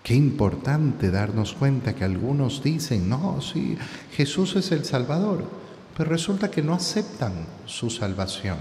Qué 0.02 0.14
importante 0.14 1.10
darnos 1.10 1.52
cuenta 1.52 1.94
que 1.94 2.04
algunos 2.04 2.62
dicen, 2.62 3.10
no, 3.10 3.42
sí, 3.42 3.76
Jesús 4.12 4.56
es 4.56 4.72
el 4.72 4.86
Salvador, 4.86 5.44
pero 5.94 6.08
resulta 6.08 6.50
que 6.50 6.62
no 6.62 6.72
aceptan 6.72 7.34
su 7.66 7.90
salvación. 7.90 8.56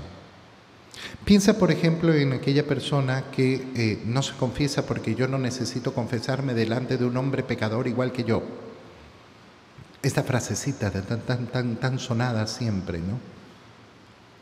Piensa, 1.23 1.57
por 1.57 1.71
ejemplo, 1.71 2.13
en 2.13 2.33
aquella 2.33 2.65
persona 2.65 3.25
que 3.31 3.67
eh, 3.75 4.01
no 4.05 4.21
se 4.23 4.33
confiesa 4.33 4.85
porque 4.85 5.15
yo 5.15 5.27
no 5.27 5.37
necesito 5.37 5.93
confesarme 5.93 6.53
delante 6.53 6.97
de 6.97 7.05
un 7.05 7.15
hombre 7.15 7.43
pecador 7.43 7.87
igual 7.87 8.11
que 8.11 8.25
yo. 8.25 8.43
Esta 10.07 10.23
frasecita 10.23 10.89
tan, 10.89 11.19
tan, 11.19 11.47
tan, 11.47 11.75
tan 11.75 11.99
sonada 11.99 12.47
siempre, 12.47 12.99
¿no? 12.99 13.19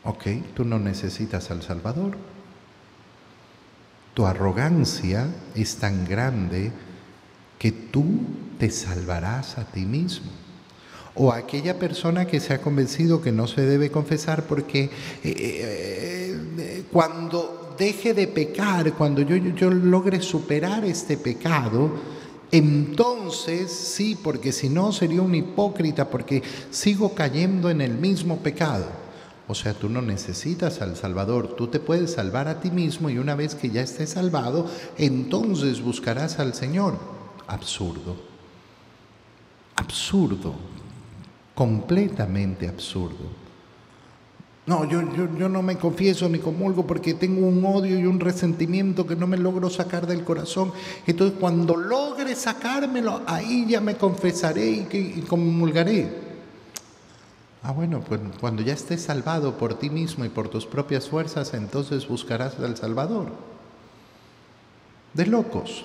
Ok, 0.08 0.54
tú 0.54 0.64
no 0.64 0.78
necesitas 0.78 1.50
al 1.50 1.60
Salvador. 1.60 2.16
Tu 4.14 4.24
arrogancia 4.24 5.26
es 5.56 5.78
tan 5.78 6.04
grande 6.04 6.70
que 7.58 7.72
tú 7.72 8.04
te 8.60 8.70
salvarás 8.70 9.58
a 9.58 9.64
ti 9.64 9.86
mismo. 9.86 10.30
O 11.16 11.32
aquella 11.32 11.80
persona 11.80 12.26
que 12.26 12.38
se 12.38 12.54
ha 12.54 12.60
convencido 12.60 13.20
que 13.20 13.32
no 13.32 13.48
se 13.48 13.62
debe 13.62 13.90
confesar 13.90 14.44
porque 14.44 14.84
eh, 14.84 14.90
eh, 15.24 16.40
eh, 16.58 16.84
cuando 16.92 17.74
deje 17.76 18.14
de 18.14 18.28
pecar, 18.28 18.92
cuando 18.92 19.20
yo, 19.20 19.34
yo 19.34 19.70
logre 19.72 20.22
superar 20.22 20.84
este 20.84 21.16
pecado, 21.16 21.90
entonces 22.52 23.72
sí, 23.72 24.16
porque 24.22 24.52
si 24.52 24.68
no 24.68 24.92
sería 24.92 25.22
un 25.22 25.34
hipócrita, 25.34 26.08
porque 26.08 26.42
sigo 26.70 27.14
cayendo 27.14 27.70
en 27.70 27.80
el 27.80 27.94
mismo 27.94 28.38
pecado. 28.38 28.86
O 29.48 29.54
sea, 29.54 29.74
tú 29.74 29.88
no 29.88 30.02
necesitas 30.02 30.80
al 30.80 30.96
Salvador, 30.96 31.54
tú 31.56 31.68
te 31.68 31.78
puedes 31.78 32.12
salvar 32.12 32.48
a 32.48 32.60
ti 32.60 32.70
mismo 32.70 33.10
y 33.10 33.18
una 33.18 33.36
vez 33.36 33.54
que 33.54 33.70
ya 33.70 33.82
estés 33.82 34.10
salvado, 34.10 34.68
entonces 34.98 35.80
buscarás 35.80 36.40
al 36.40 36.54
Señor 36.54 36.98
absurdo. 37.46 38.16
Absurdo, 39.76 40.54
completamente 41.54 42.66
absurdo. 42.68 43.45
No, 44.66 44.84
yo, 44.84 45.00
yo, 45.14 45.48
no 45.48 45.62
me 45.62 45.76
confieso 45.76 46.28
ni 46.28 46.40
comulgo 46.40 46.84
porque 46.84 47.14
tengo 47.14 47.46
un 47.46 47.64
odio 47.64 47.98
y 48.00 48.04
un 48.04 48.18
resentimiento 48.18 49.06
que 49.06 49.14
no 49.14 49.28
me 49.28 49.36
logro 49.36 49.70
sacar 49.70 50.08
del 50.08 50.24
corazón. 50.24 50.72
Entonces 51.06 51.38
cuando 51.38 51.76
logre 51.76 52.34
sacármelo, 52.34 53.22
ahí 53.26 53.66
ya 53.68 53.80
me 53.80 53.96
confesaré 53.96 54.66
y, 54.68 54.88
y 54.92 55.22
comulgaré. 55.22 56.26
Ah, 57.62 57.72
bueno, 57.72 58.00
pues 58.00 58.20
cuando 58.40 58.62
ya 58.62 58.74
estés 58.74 59.02
salvado 59.02 59.56
por 59.56 59.74
ti 59.74 59.88
mismo 59.88 60.24
y 60.24 60.28
por 60.28 60.48
tus 60.48 60.66
propias 60.66 61.08
fuerzas, 61.08 61.54
entonces 61.54 62.08
buscarás 62.08 62.58
al 62.58 62.76
Salvador. 62.76 63.32
De 65.14 65.26
locos. 65.26 65.84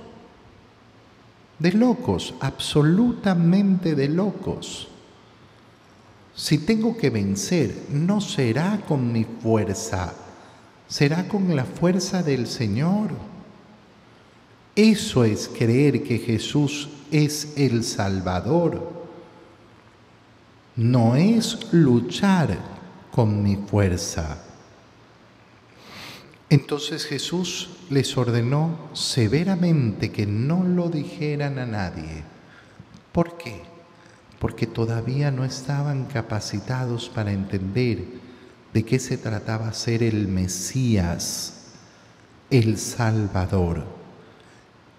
De 1.58 1.72
locos, 1.72 2.34
absolutamente 2.40 3.94
de 3.94 4.10
locos. 4.10 4.91
Si 6.36 6.58
tengo 6.58 6.98
que 6.98 7.10
vencer, 7.10 7.76
no 7.90 8.22
será 8.22 8.82
con 8.88 9.12
mi 9.12 9.26
fuerza, 9.26 10.14
será 10.88 11.28
con 11.28 11.56
la 11.56 11.66
fuerza 11.66 12.24
del 12.24 12.48
Señor. 12.48 13.12
Eso 14.76 15.24
es 15.24 15.50
creer 15.50 16.04
que 16.04 16.18
Jesús 16.18 16.90
es 17.12 17.54
el 17.58 17.84
Salvador 17.84 19.02
no 20.76 21.16
es 21.16 21.72
luchar 21.74 22.58
con 23.12 23.44
mi 23.44 23.56
fuerza. 23.56 24.44
Entonces 26.50 27.06
Jesús 27.06 27.70
les 27.90 28.18
ordenó 28.18 28.90
severamente 28.94 30.12
que 30.12 30.26
no 30.26 30.64
lo 30.64 30.90
dijeran 30.90 31.60
a 31.60 31.66
nadie. 31.66 32.24
¿Por 33.12 33.38
qué? 33.38 33.71
Porque 34.42 34.66
todavía 34.66 35.30
no 35.30 35.46
estaban 35.46 36.06
capacitados 36.06 37.10
para 37.10 37.32
entender 37.32 38.04
de 38.74 38.84
qué 38.84 38.98
se 38.98 39.20
trataba 39.20 39.72
ser 39.72 40.02
el 40.02 40.28
Mesías, 40.28 41.68
el 42.50 42.80
Salvador. 42.80 43.86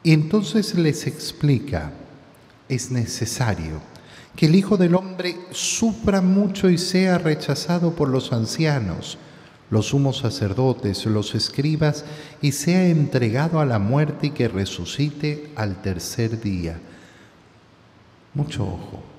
Y 0.04 0.12
entonces 0.12 0.76
les 0.76 1.08
explica, 1.08 1.90
es 2.68 2.92
necesario 2.92 3.80
que 4.36 4.46
el 4.46 4.54
Hijo 4.54 4.76
del 4.76 4.94
Hombre 4.94 5.36
sufra 5.50 6.20
mucho 6.20 6.70
y 6.70 6.78
sea 6.78 7.18
rechazado 7.18 7.96
por 7.96 8.08
los 8.08 8.32
ancianos, 8.32 9.18
los 9.70 9.86
sumos 9.86 10.18
sacerdotes, 10.18 11.04
los 11.06 11.34
escribas, 11.34 12.04
y 12.40 12.52
sea 12.52 12.86
entregado 12.86 13.58
a 13.58 13.66
la 13.66 13.80
muerte 13.80 14.28
y 14.28 14.30
que 14.30 14.46
resucite 14.46 15.50
al 15.56 15.82
tercer 15.82 16.40
día. 16.40 16.78
Mucho 18.34 18.62
ojo, 18.62 19.11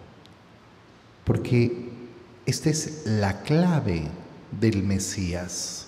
porque 1.23 1.89
esta 2.45 2.69
es 2.69 3.03
la 3.05 3.41
clave 3.43 4.03
del 4.59 4.83
Mesías. 4.83 5.88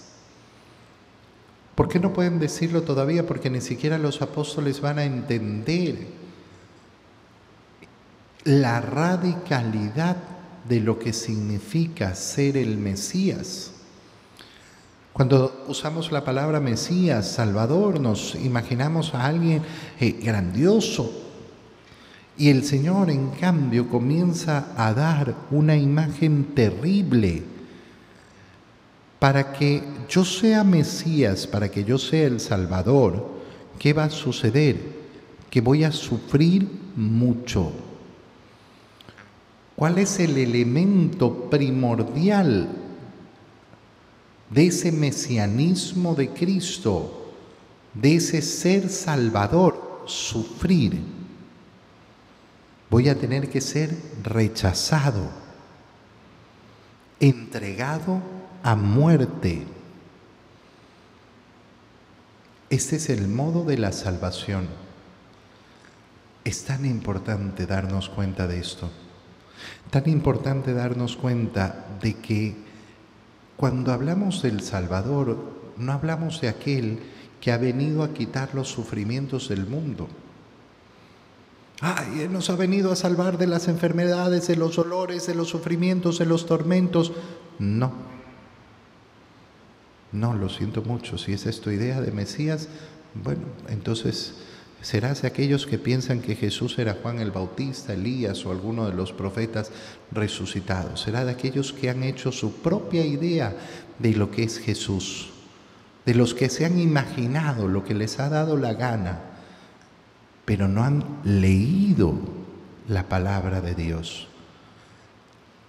¿Por 1.76 1.90
qué 1.90 2.00
no 2.00 2.14
pueden 2.14 2.40
decirlo 2.40 2.84
todavía? 2.84 3.28
Porque 3.28 3.50
ni 3.50 3.60
siquiera 3.60 3.98
los 3.98 4.22
apóstoles 4.22 4.80
van 4.80 4.98
a 4.98 5.04
entender 5.04 6.08
la 8.46 8.80
radicalidad 8.80 10.16
de 10.68 10.80
lo 10.80 10.98
que 10.98 11.12
significa 11.12 12.16
ser 12.16 12.56
el 12.56 12.78
Mesías. 12.78 13.72
Cuando 15.12 15.64
usamos 15.68 16.12
la 16.12 16.24
palabra 16.24 16.60
Mesías, 16.60 17.28
Salvador, 17.28 18.00
nos 18.00 18.36
imaginamos 18.36 19.14
a 19.14 19.26
alguien 19.26 19.64
eh, 20.00 20.12
grandioso. 20.22 21.25
Y 22.38 22.50
el 22.50 22.64
Señor, 22.64 23.10
en 23.10 23.30
cambio, 23.32 23.90
comienza 23.90 24.74
a 24.76 24.94
dar 24.94 25.36
una 25.52 25.76
imagen 25.76 26.56
terrible. 26.56 27.44
Para 29.20 29.54
que 29.54 29.82
yo 30.10 30.26
sea 30.26 30.64
Mesías, 30.64 31.48
para 31.48 31.70
que 31.70 31.84
yo 31.84 31.98
sea 31.98 32.28
el 32.28 32.40
Salvador, 32.40 33.26
¿qué 33.80 33.94
va 33.94 34.06
a 34.06 34.10
suceder? 34.10 34.78
Que 35.50 35.62
voy 35.62 35.84
a 35.84 35.92
sufrir 35.92 36.68
mucho 36.96 37.72
¿Cuál 39.76 39.98
es 39.98 40.20
el 40.22 40.38
elemento 40.38 41.50
primordial 41.50 42.70
de 44.50 44.68
ese 44.68 44.92
mesianismo 44.94 46.16
de 46.16 46.30
Cristo, 46.30 47.34
de 47.94 48.16
ese 48.16 48.42
ser 48.42 48.90
salvador? 48.90 50.04
Sufrir. 50.06 51.02
Voy 52.90 53.10
a 53.10 53.16
tener 53.16 53.50
que 53.50 53.62
ser 53.62 53.96
rechazado, 54.24 55.30
entregado 57.20 58.22
a 58.64 58.76
muerte. 58.76 59.66
Este 62.70 62.98
es 62.98 63.10
el 63.10 63.28
modo 63.28 63.64
de 63.64 63.78
la 63.78 63.92
salvación. 63.92 64.68
Es 66.44 66.66
tan 66.66 66.86
importante 66.86 67.66
darnos 67.66 68.10
cuenta 68.10 68.48
de 68.48 68.60
esto. 68.60 68.92
Tan 69.90 70.08
importante 70.08 70.74
darnos 70.74 71.16
cuenta 71.16 71.88
de 72.02 72.16
que 72.16 72.56
cuando 73.58 73.94
hablamos 73.94 74.42
del 74.42 74.62
Salvador, 74.62 75.74
no 75.78 75.92
hablamos 75.92 76.42
de 76.42 76.50
aquel 76.50 77.00
que 77.42 77.52
ha 77.52 77.58
venido 77.58 78.04
a 78.04 78.14
quitar 78.14 78.54
los 78.54 78.70
sufrimientos 78.70 79.50
del 79.50 79.66
mundo. 79.66 80.08
Ay, 81.82 82.22
Él 82.22 82.32
nos 82.34 82.50
ha 82.50 82.56
venido 82.56 82.92
a 82.92 82.96
salvar 82.96 83.38
de 83.38 83.48
las 83.48 83.68
enfermedades, 83.68 84.48
de 84.48 84.56
los 84.56 84.76
dolores, 84.76 85.28
de 85.28 85.36
los 85.36 85.50
sufrimientos, 85.50 86.20
de 86.20 86.26
los 86.26 86.46
tormentos. 86.46 87.12
No. 87.60 87.92
No, 90.12 90.34
lo 90.34 90.50
siento 90.50 90.82
mucho. 90.82 91.18
Si 91.18 91.34
es 91.34 91.62
tu 91.62 91.70
idea 91.70 92.00
de 92.00 92.12
Mesías, 92.12 92.70
bueno, 93.14 93.44
entonces 93.68 94.36
¿Serás 94.86 95.24
de 95.24 95.28
aquellos 95.28 95.66
que 95.66 95.80
piensan 95.80 96.22
que 96.22 96.36
Jesús 96.36 96.78
era 96.78 97.00
Juan 97.02 97.18
el 97.18 97.32
Bautista, 97.32 97.94
Elías 97.94 98.46
o 98.46 98.52
alguno 98.52 98.86
de 98.86 98.94
los 98.94 99.14
profetas 99.14 99.72
resucitados? 100.12 101.02
¿Será 101.02 101.26
de 101.26 101.32
aquellos 101.32 101.74
que 101.74 101.90
han 101.90 102.04
hecho 102.04 102.32
su 102.32 102.58
propia 102.58 103.04
idea 103.04 103.56
de 103.98 104.14
lo 104.14 104.30
que 104.30 104.44
es 104.44 104.60
Jesús? 104.60 105.32
De 106.06 106.14
los 106.14 106.36
que 106.36 106.50
se 106.50 106.66
han 106.66 106.80
imaginado 106.80 107.68
lo 107.68 107.84
que 107.84 107.96
les 107.96 108.20
ha 108.20 108.30
dado 108.30 108.58
la 108.58 108.76
gana, 108.76 109.22
pero 110.46 110.68
no 110.68 110.84
han 110.84 111.04
leído 111.24 112.14
la 112.88 113.10
palabra 113.10 113.62
de 113.62 113.76
Dios. 113.76 114.28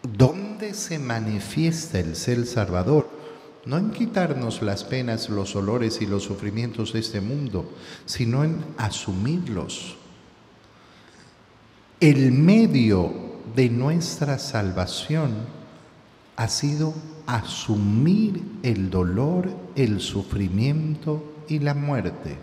¿Dónde 0.02 0.74
se 0.74 0.98
manifiesta 0.98 1.98
el 1.98 2.14
ser 2.14 2.46
Salvador? 2.46 3.16
no 3.66 3.78
en 3.78 3.90
quitarnos 3.90 4.62
las 4.62 4.84
penas, 4.84 5.28
los 5.28 5.56
olores 5.56 6.00
y 6.00 6.06
los 6.06 6.22
sufrimientos 6.22 6.92
de 6.92 7.00
este 7.00 7.20
mundo, 7.20 7.68
sino 8.06 8.44
en 8.44 8.64
asumirlos. 8.78 9.96
El 11.98 12.30
medio 12.30 13.12
de 13.56 13.68
nuestra 13.68 14.38
salvación 14.38 15.32
ha 16.36 16.48
sido 16.48 16.94
asumir 17.26 18.40
el 18.62 18.88
dolor, 18.88 19.50
el 19.74 20.00
sufrimiento 20.00 21.42
y 21.48 21.58
la 21.58 21.74
muerte. 21.74 22.36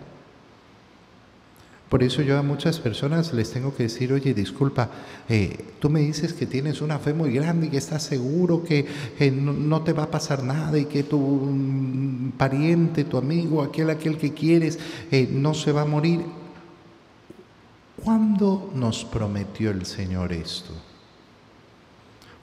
Por 1.93 2.01
eso 2.01 2.23
yo 2.23 2.39
a 2.39 2.41
muchas 2.41 2.79
personas 2.79 3.33
les 3.33 3.51
tengo 3.51 3.75
que 3.75 3.83
decir, 3.83 4.11
oye, 4.13 4.33
disculpa, 4.33 4.89
eh, 5.29 5.75
tú 5.79 5.91
me 5.91 5.99
dices 5.99 6.33
que 6.33 6.47
tienes 6.47 6.81
una 6.81 6.97
fe 6.97 7.13
muy 7.13 7.31
grande 7.31 7.67
y 7.67 7.69
que 7.69 7.77
estás 7.77 8.01
seguro 8.01 8.63
que 8.63 8.87
no, 9.31 9.83
te 9.83 9.93
va 9.93 10.05
a 10.05 10.09
pasar 10.09 10.41
nada 10.41 10.75
y 10.79 10.85
que 10.85 11.03
tu 11.03 11.19
mm, 11.19 12.31
pariente, 12.35 13.03
tu 13.03 13.15
amigo, 13.15 13.61
aquel, 13.61 13.91
aquel 13.91 14.17
que 14.17 14.33
quieres, 14.33 14.79
eh, 15.11 15.29
no 15.31 15.53
se 15.53 15.71
va 15.71 15.83
a 15.83 15.85
morir. 15.85 16.21
¿Cuándo 18.03 18.71
nos 18.73 19.05
prometió 19.05 19.69
el 19.69 19.85
Señor 19.85 20.33
esto? 20.33 20.73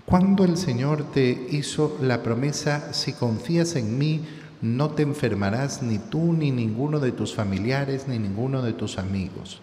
¿Cuándo 0.07 0.45
el 0.45 0.59
Señor 0.59 1.11
te 1.11 1.49
hizo 1.51 1.99
la 2.01 2.23
promesa, 2.23 2.93
si 2.93 3.15
confías 3.15 3.75
en 3.75 3.99
mí, 3.99 4.21
no 4.63 4.91
te 4.91 5.03
enfermarás 5.03 5.83
ni 5.83 5.99
tú, 5.99 6.33
ni 6.33 6.51
ninguno 6.51 7.01
de 7.01 7.13
tus 7.13 7.35
familiares, 7.35 8.09
ni 8.09 8.19
ninguno 8.19 8.63
de 8.63 8.73
tus 8.73 8.99
amigos. 8.99 9.61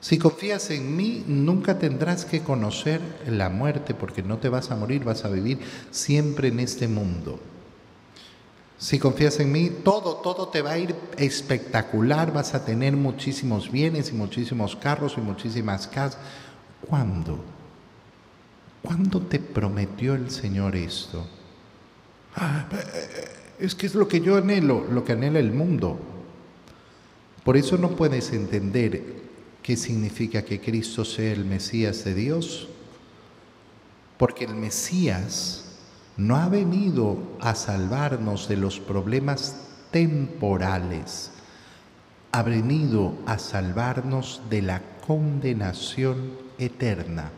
Si 0.00 0.18
confías 0.18 0.70
en 0.70 0.96
mí, 0.96 1.24
nunca 1.28 1.78
tendrás 1.78 2.24
que 2.24 2.40
conocer 2.40 3.00
la 3.26 3.48
muerte, 3.48 3.94
porque 3.94 4.22
no 4.22 4.38
te 4.38 4.48
vas 4.48 4.70
a 4.70 4.76
morir, 4.76 5.04
vas 5.04 5.24
a 5.24 5.28
vivir 5.28 5.60
siempre 5.90 6.48
en 6.48 6.58
este 6.60 6.88
mundo. 6.88 7.38
Si 8.78 8.98
confías 8.98 9.38
en 9.38 9.52
mí, 9.52 9.70
todo, 9.84 10.16
todo 10.16 10.48
te 10.48 10.60
va 10.60 10.72
a 10.72 10.78
ir 10.78 10.96
espectacular, 11.16 12.32
vas 12.32 12.54
a 12.54 12.64
tener 12.64 12.96
muchísimos 12.96 13.70
bienes 13.70 14.10
y 14.10 14.14
muchísimos 14.14 14.74
carros 14.74 15.14
y 15.18 15.20
muchísimas 15.20 15.86
casas. 15.86 16.18
¿Cuándo? 16.88 17.44
¿Cuándo 18.82 19.20
te 19.20 19.38
prometió 19.38 20.14
el 20.14 20.32
Señor 20.32 20.74
esto? 20.74 21.24
Ah, 22.34 22.66
es 23.62 23.76
que 23.76 23.86
es 23.86 23.94
lo 23.94 24.08
que 24.08 24.20
yo 24.20 24.36
anhelo, 24.36 24.84
lo 24.90 25.04
que 25.04 25.12
anhela 25.12 25.38
el 25.38 25.52
mundo. 25.52 25.96
Por 27.44 27.56
eso 27.56 27.78
no 27.78 27.90
puedes 27.90 28.32
entender 28.32 29.22
qué 29.62 29.76
significa 29.76 30.42
que 30.42 30.60
Cristo 30.60 31.04
sea 31.04 31.32
el 31.32 31.44
Mesías 31.44 32.04
de 32.04 32.14
Dios. 32.14 32.68
Porque 34.18 34.46
el 34.46 34.56
Mesías 34.56 35.76
no 36.16 36.36
ha 36.36 36.48
venido 36.48 37.18
a 37.40 37.54
salvarnos 37.54 38.48
de 38.48 38.56
los 38.56 38.80
problemas 38.80 39.56
temporales, 39.92 41.30
ha 42.32 42.42
venido 42.42 43.14
a 43.26 43.38
salvarnos 43.38 44.42
de 44.50 44.62
la 44.62 44.82
condenación 45.06 46.32
eterna. 46.58 47.30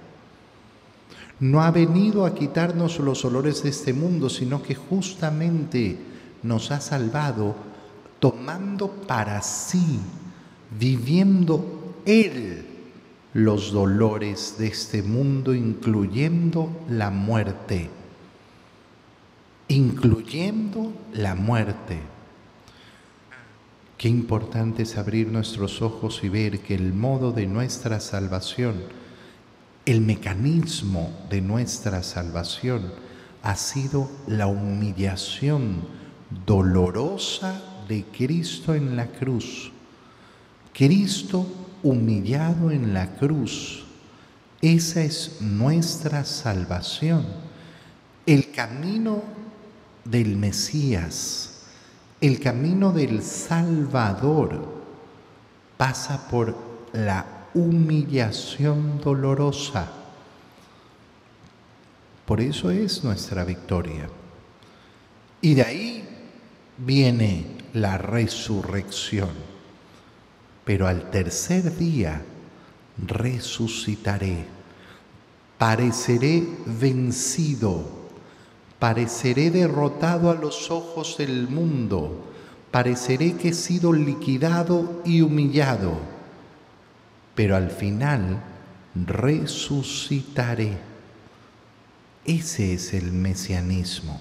No 1.38 1.62
ha 1.62 1.70
venido 1.70 2.24
a 2.24 2.34
quitarnos 2.34 2.98
los 2.98 3.26
olores 3.26 3.62
de 3.62 3.68
este 3.68 3.92
mundo, 3.92 4.30
sino 4.30 4.62
que 4.62 4.74
justamente 4.74 6.13
nos 6.44 6.70
ha 6.70 6.80
salvado 6.80 7.57
tomando 8.20 8.88
para 8.88 9.42
sí, 9.42 9.98
viviendo 10.78 11.96
Él 12.07 12.66
los 13.33 13.72
dolores 13.72 14.57
de 14.59 14.68
este 14.68 15.02
mundo, 15.02 15.54
incluyendo 15.54 16.70
la 16.88 17.11
muerte. 17.11 17.90
Incluyendo 19.68 20.92
la 21.14 21.35
muerte. 21.35 21.98
Qué 23.96 24.09
importante 24.09 24.83
es 24.83 24.98
abrir 24.98 25.28
nuestros 25.28 25.80
ojos 25.80 26.20
y 26.22 26.28
ver 26.28 26.61
que 26.61 26.74
el 26.74 26.92
modo 26.92 27.33
de 27.33 27.46
nuestra 27.46 28.00
salvación, 28.00 28.83
el 29.87 30.02
mecanismo 30.02 31.11
de 31.30 31.40
nuestra 31.40 32.02
salvación, 32.02 32.92
ha 33.42 33.57
sido 33.57 34.11
la 34.26 34.46
humillación 34.46 36.03
dolorosa 36.47 37.61
de 37.88 38.05
Cristo 38.05 38.75
en 38.75 38.97
la 38.97 39.07
cruz. 39.07 39.70
Cristo 40.73 41.47
humillado 41.83 42.70
en 42.70 42.94
la 42.94 43.14
cruz. 43.14 43.85
Esa 44.61 45.03
es 45.03 45.40
nuestra 45.40 46.25
salvación. 46.25 47.27
El 48.27 48.51
camino 48.51 49.23
del 50.05 50.37
Mesías 50.37 51.55
el 52.25 52.40
camino 52.40 52.90
del 52.90 53.23
Salvador 53.23 54.66
pasa 55.77 56.27
por 56.31 56.57
la 56.94 57.49
humillación 57.53 58.99
dolorosa. 58.99 59.92
Por 62.25 62.40
eso 62.40 62.70
es 62.70 63.05
nuestra 63.05 63.44
victoria. 63.44 64.09
Y 65.42 65.53
de 65.53 65.62
ahí 65.64 66.09
viene 66.78 67.46
la 67.72 67.98
resurrección. 67.98 69.30
Pero 70.64 70.87
al 70.87 71.10
tercer 71.10 71.76
día 71.76 72.22
resucitaré, 72.98 74.44
pareceré 75.58 76.42
vencido 76.66 78.04
pareceré 78.84 79.50
derrotado 79.50 80.30
a 80.30 80.34
los 80.34 80.70
ojos 80.70 81.16
del 81.16 81.48
mundo, 81.48 82.22
pareceré 82.70 83.32
que 83.32 83.48
he 83.48 83.54
sido 83.54 83.94
liquidado 83.94 85.00
y 85.06 85.22
humillado, 85.22 85.94
pero 87.34 87.56
al 87.56 87.70
final 87.70 88.42
resucitaré. 88.94 90.76
Ese 92.26 92.74
es 92.74 92.92
el 92.92 93.10
mesianismo. 93.12 94.20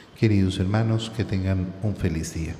Queridos 0.21 0.59
hermanos, 0.59 1.11
que 1.17 1.25
tengan 1.25 1.73
un 1.81 1.95
feliz 1.95 2.35
día. 2.35 2.53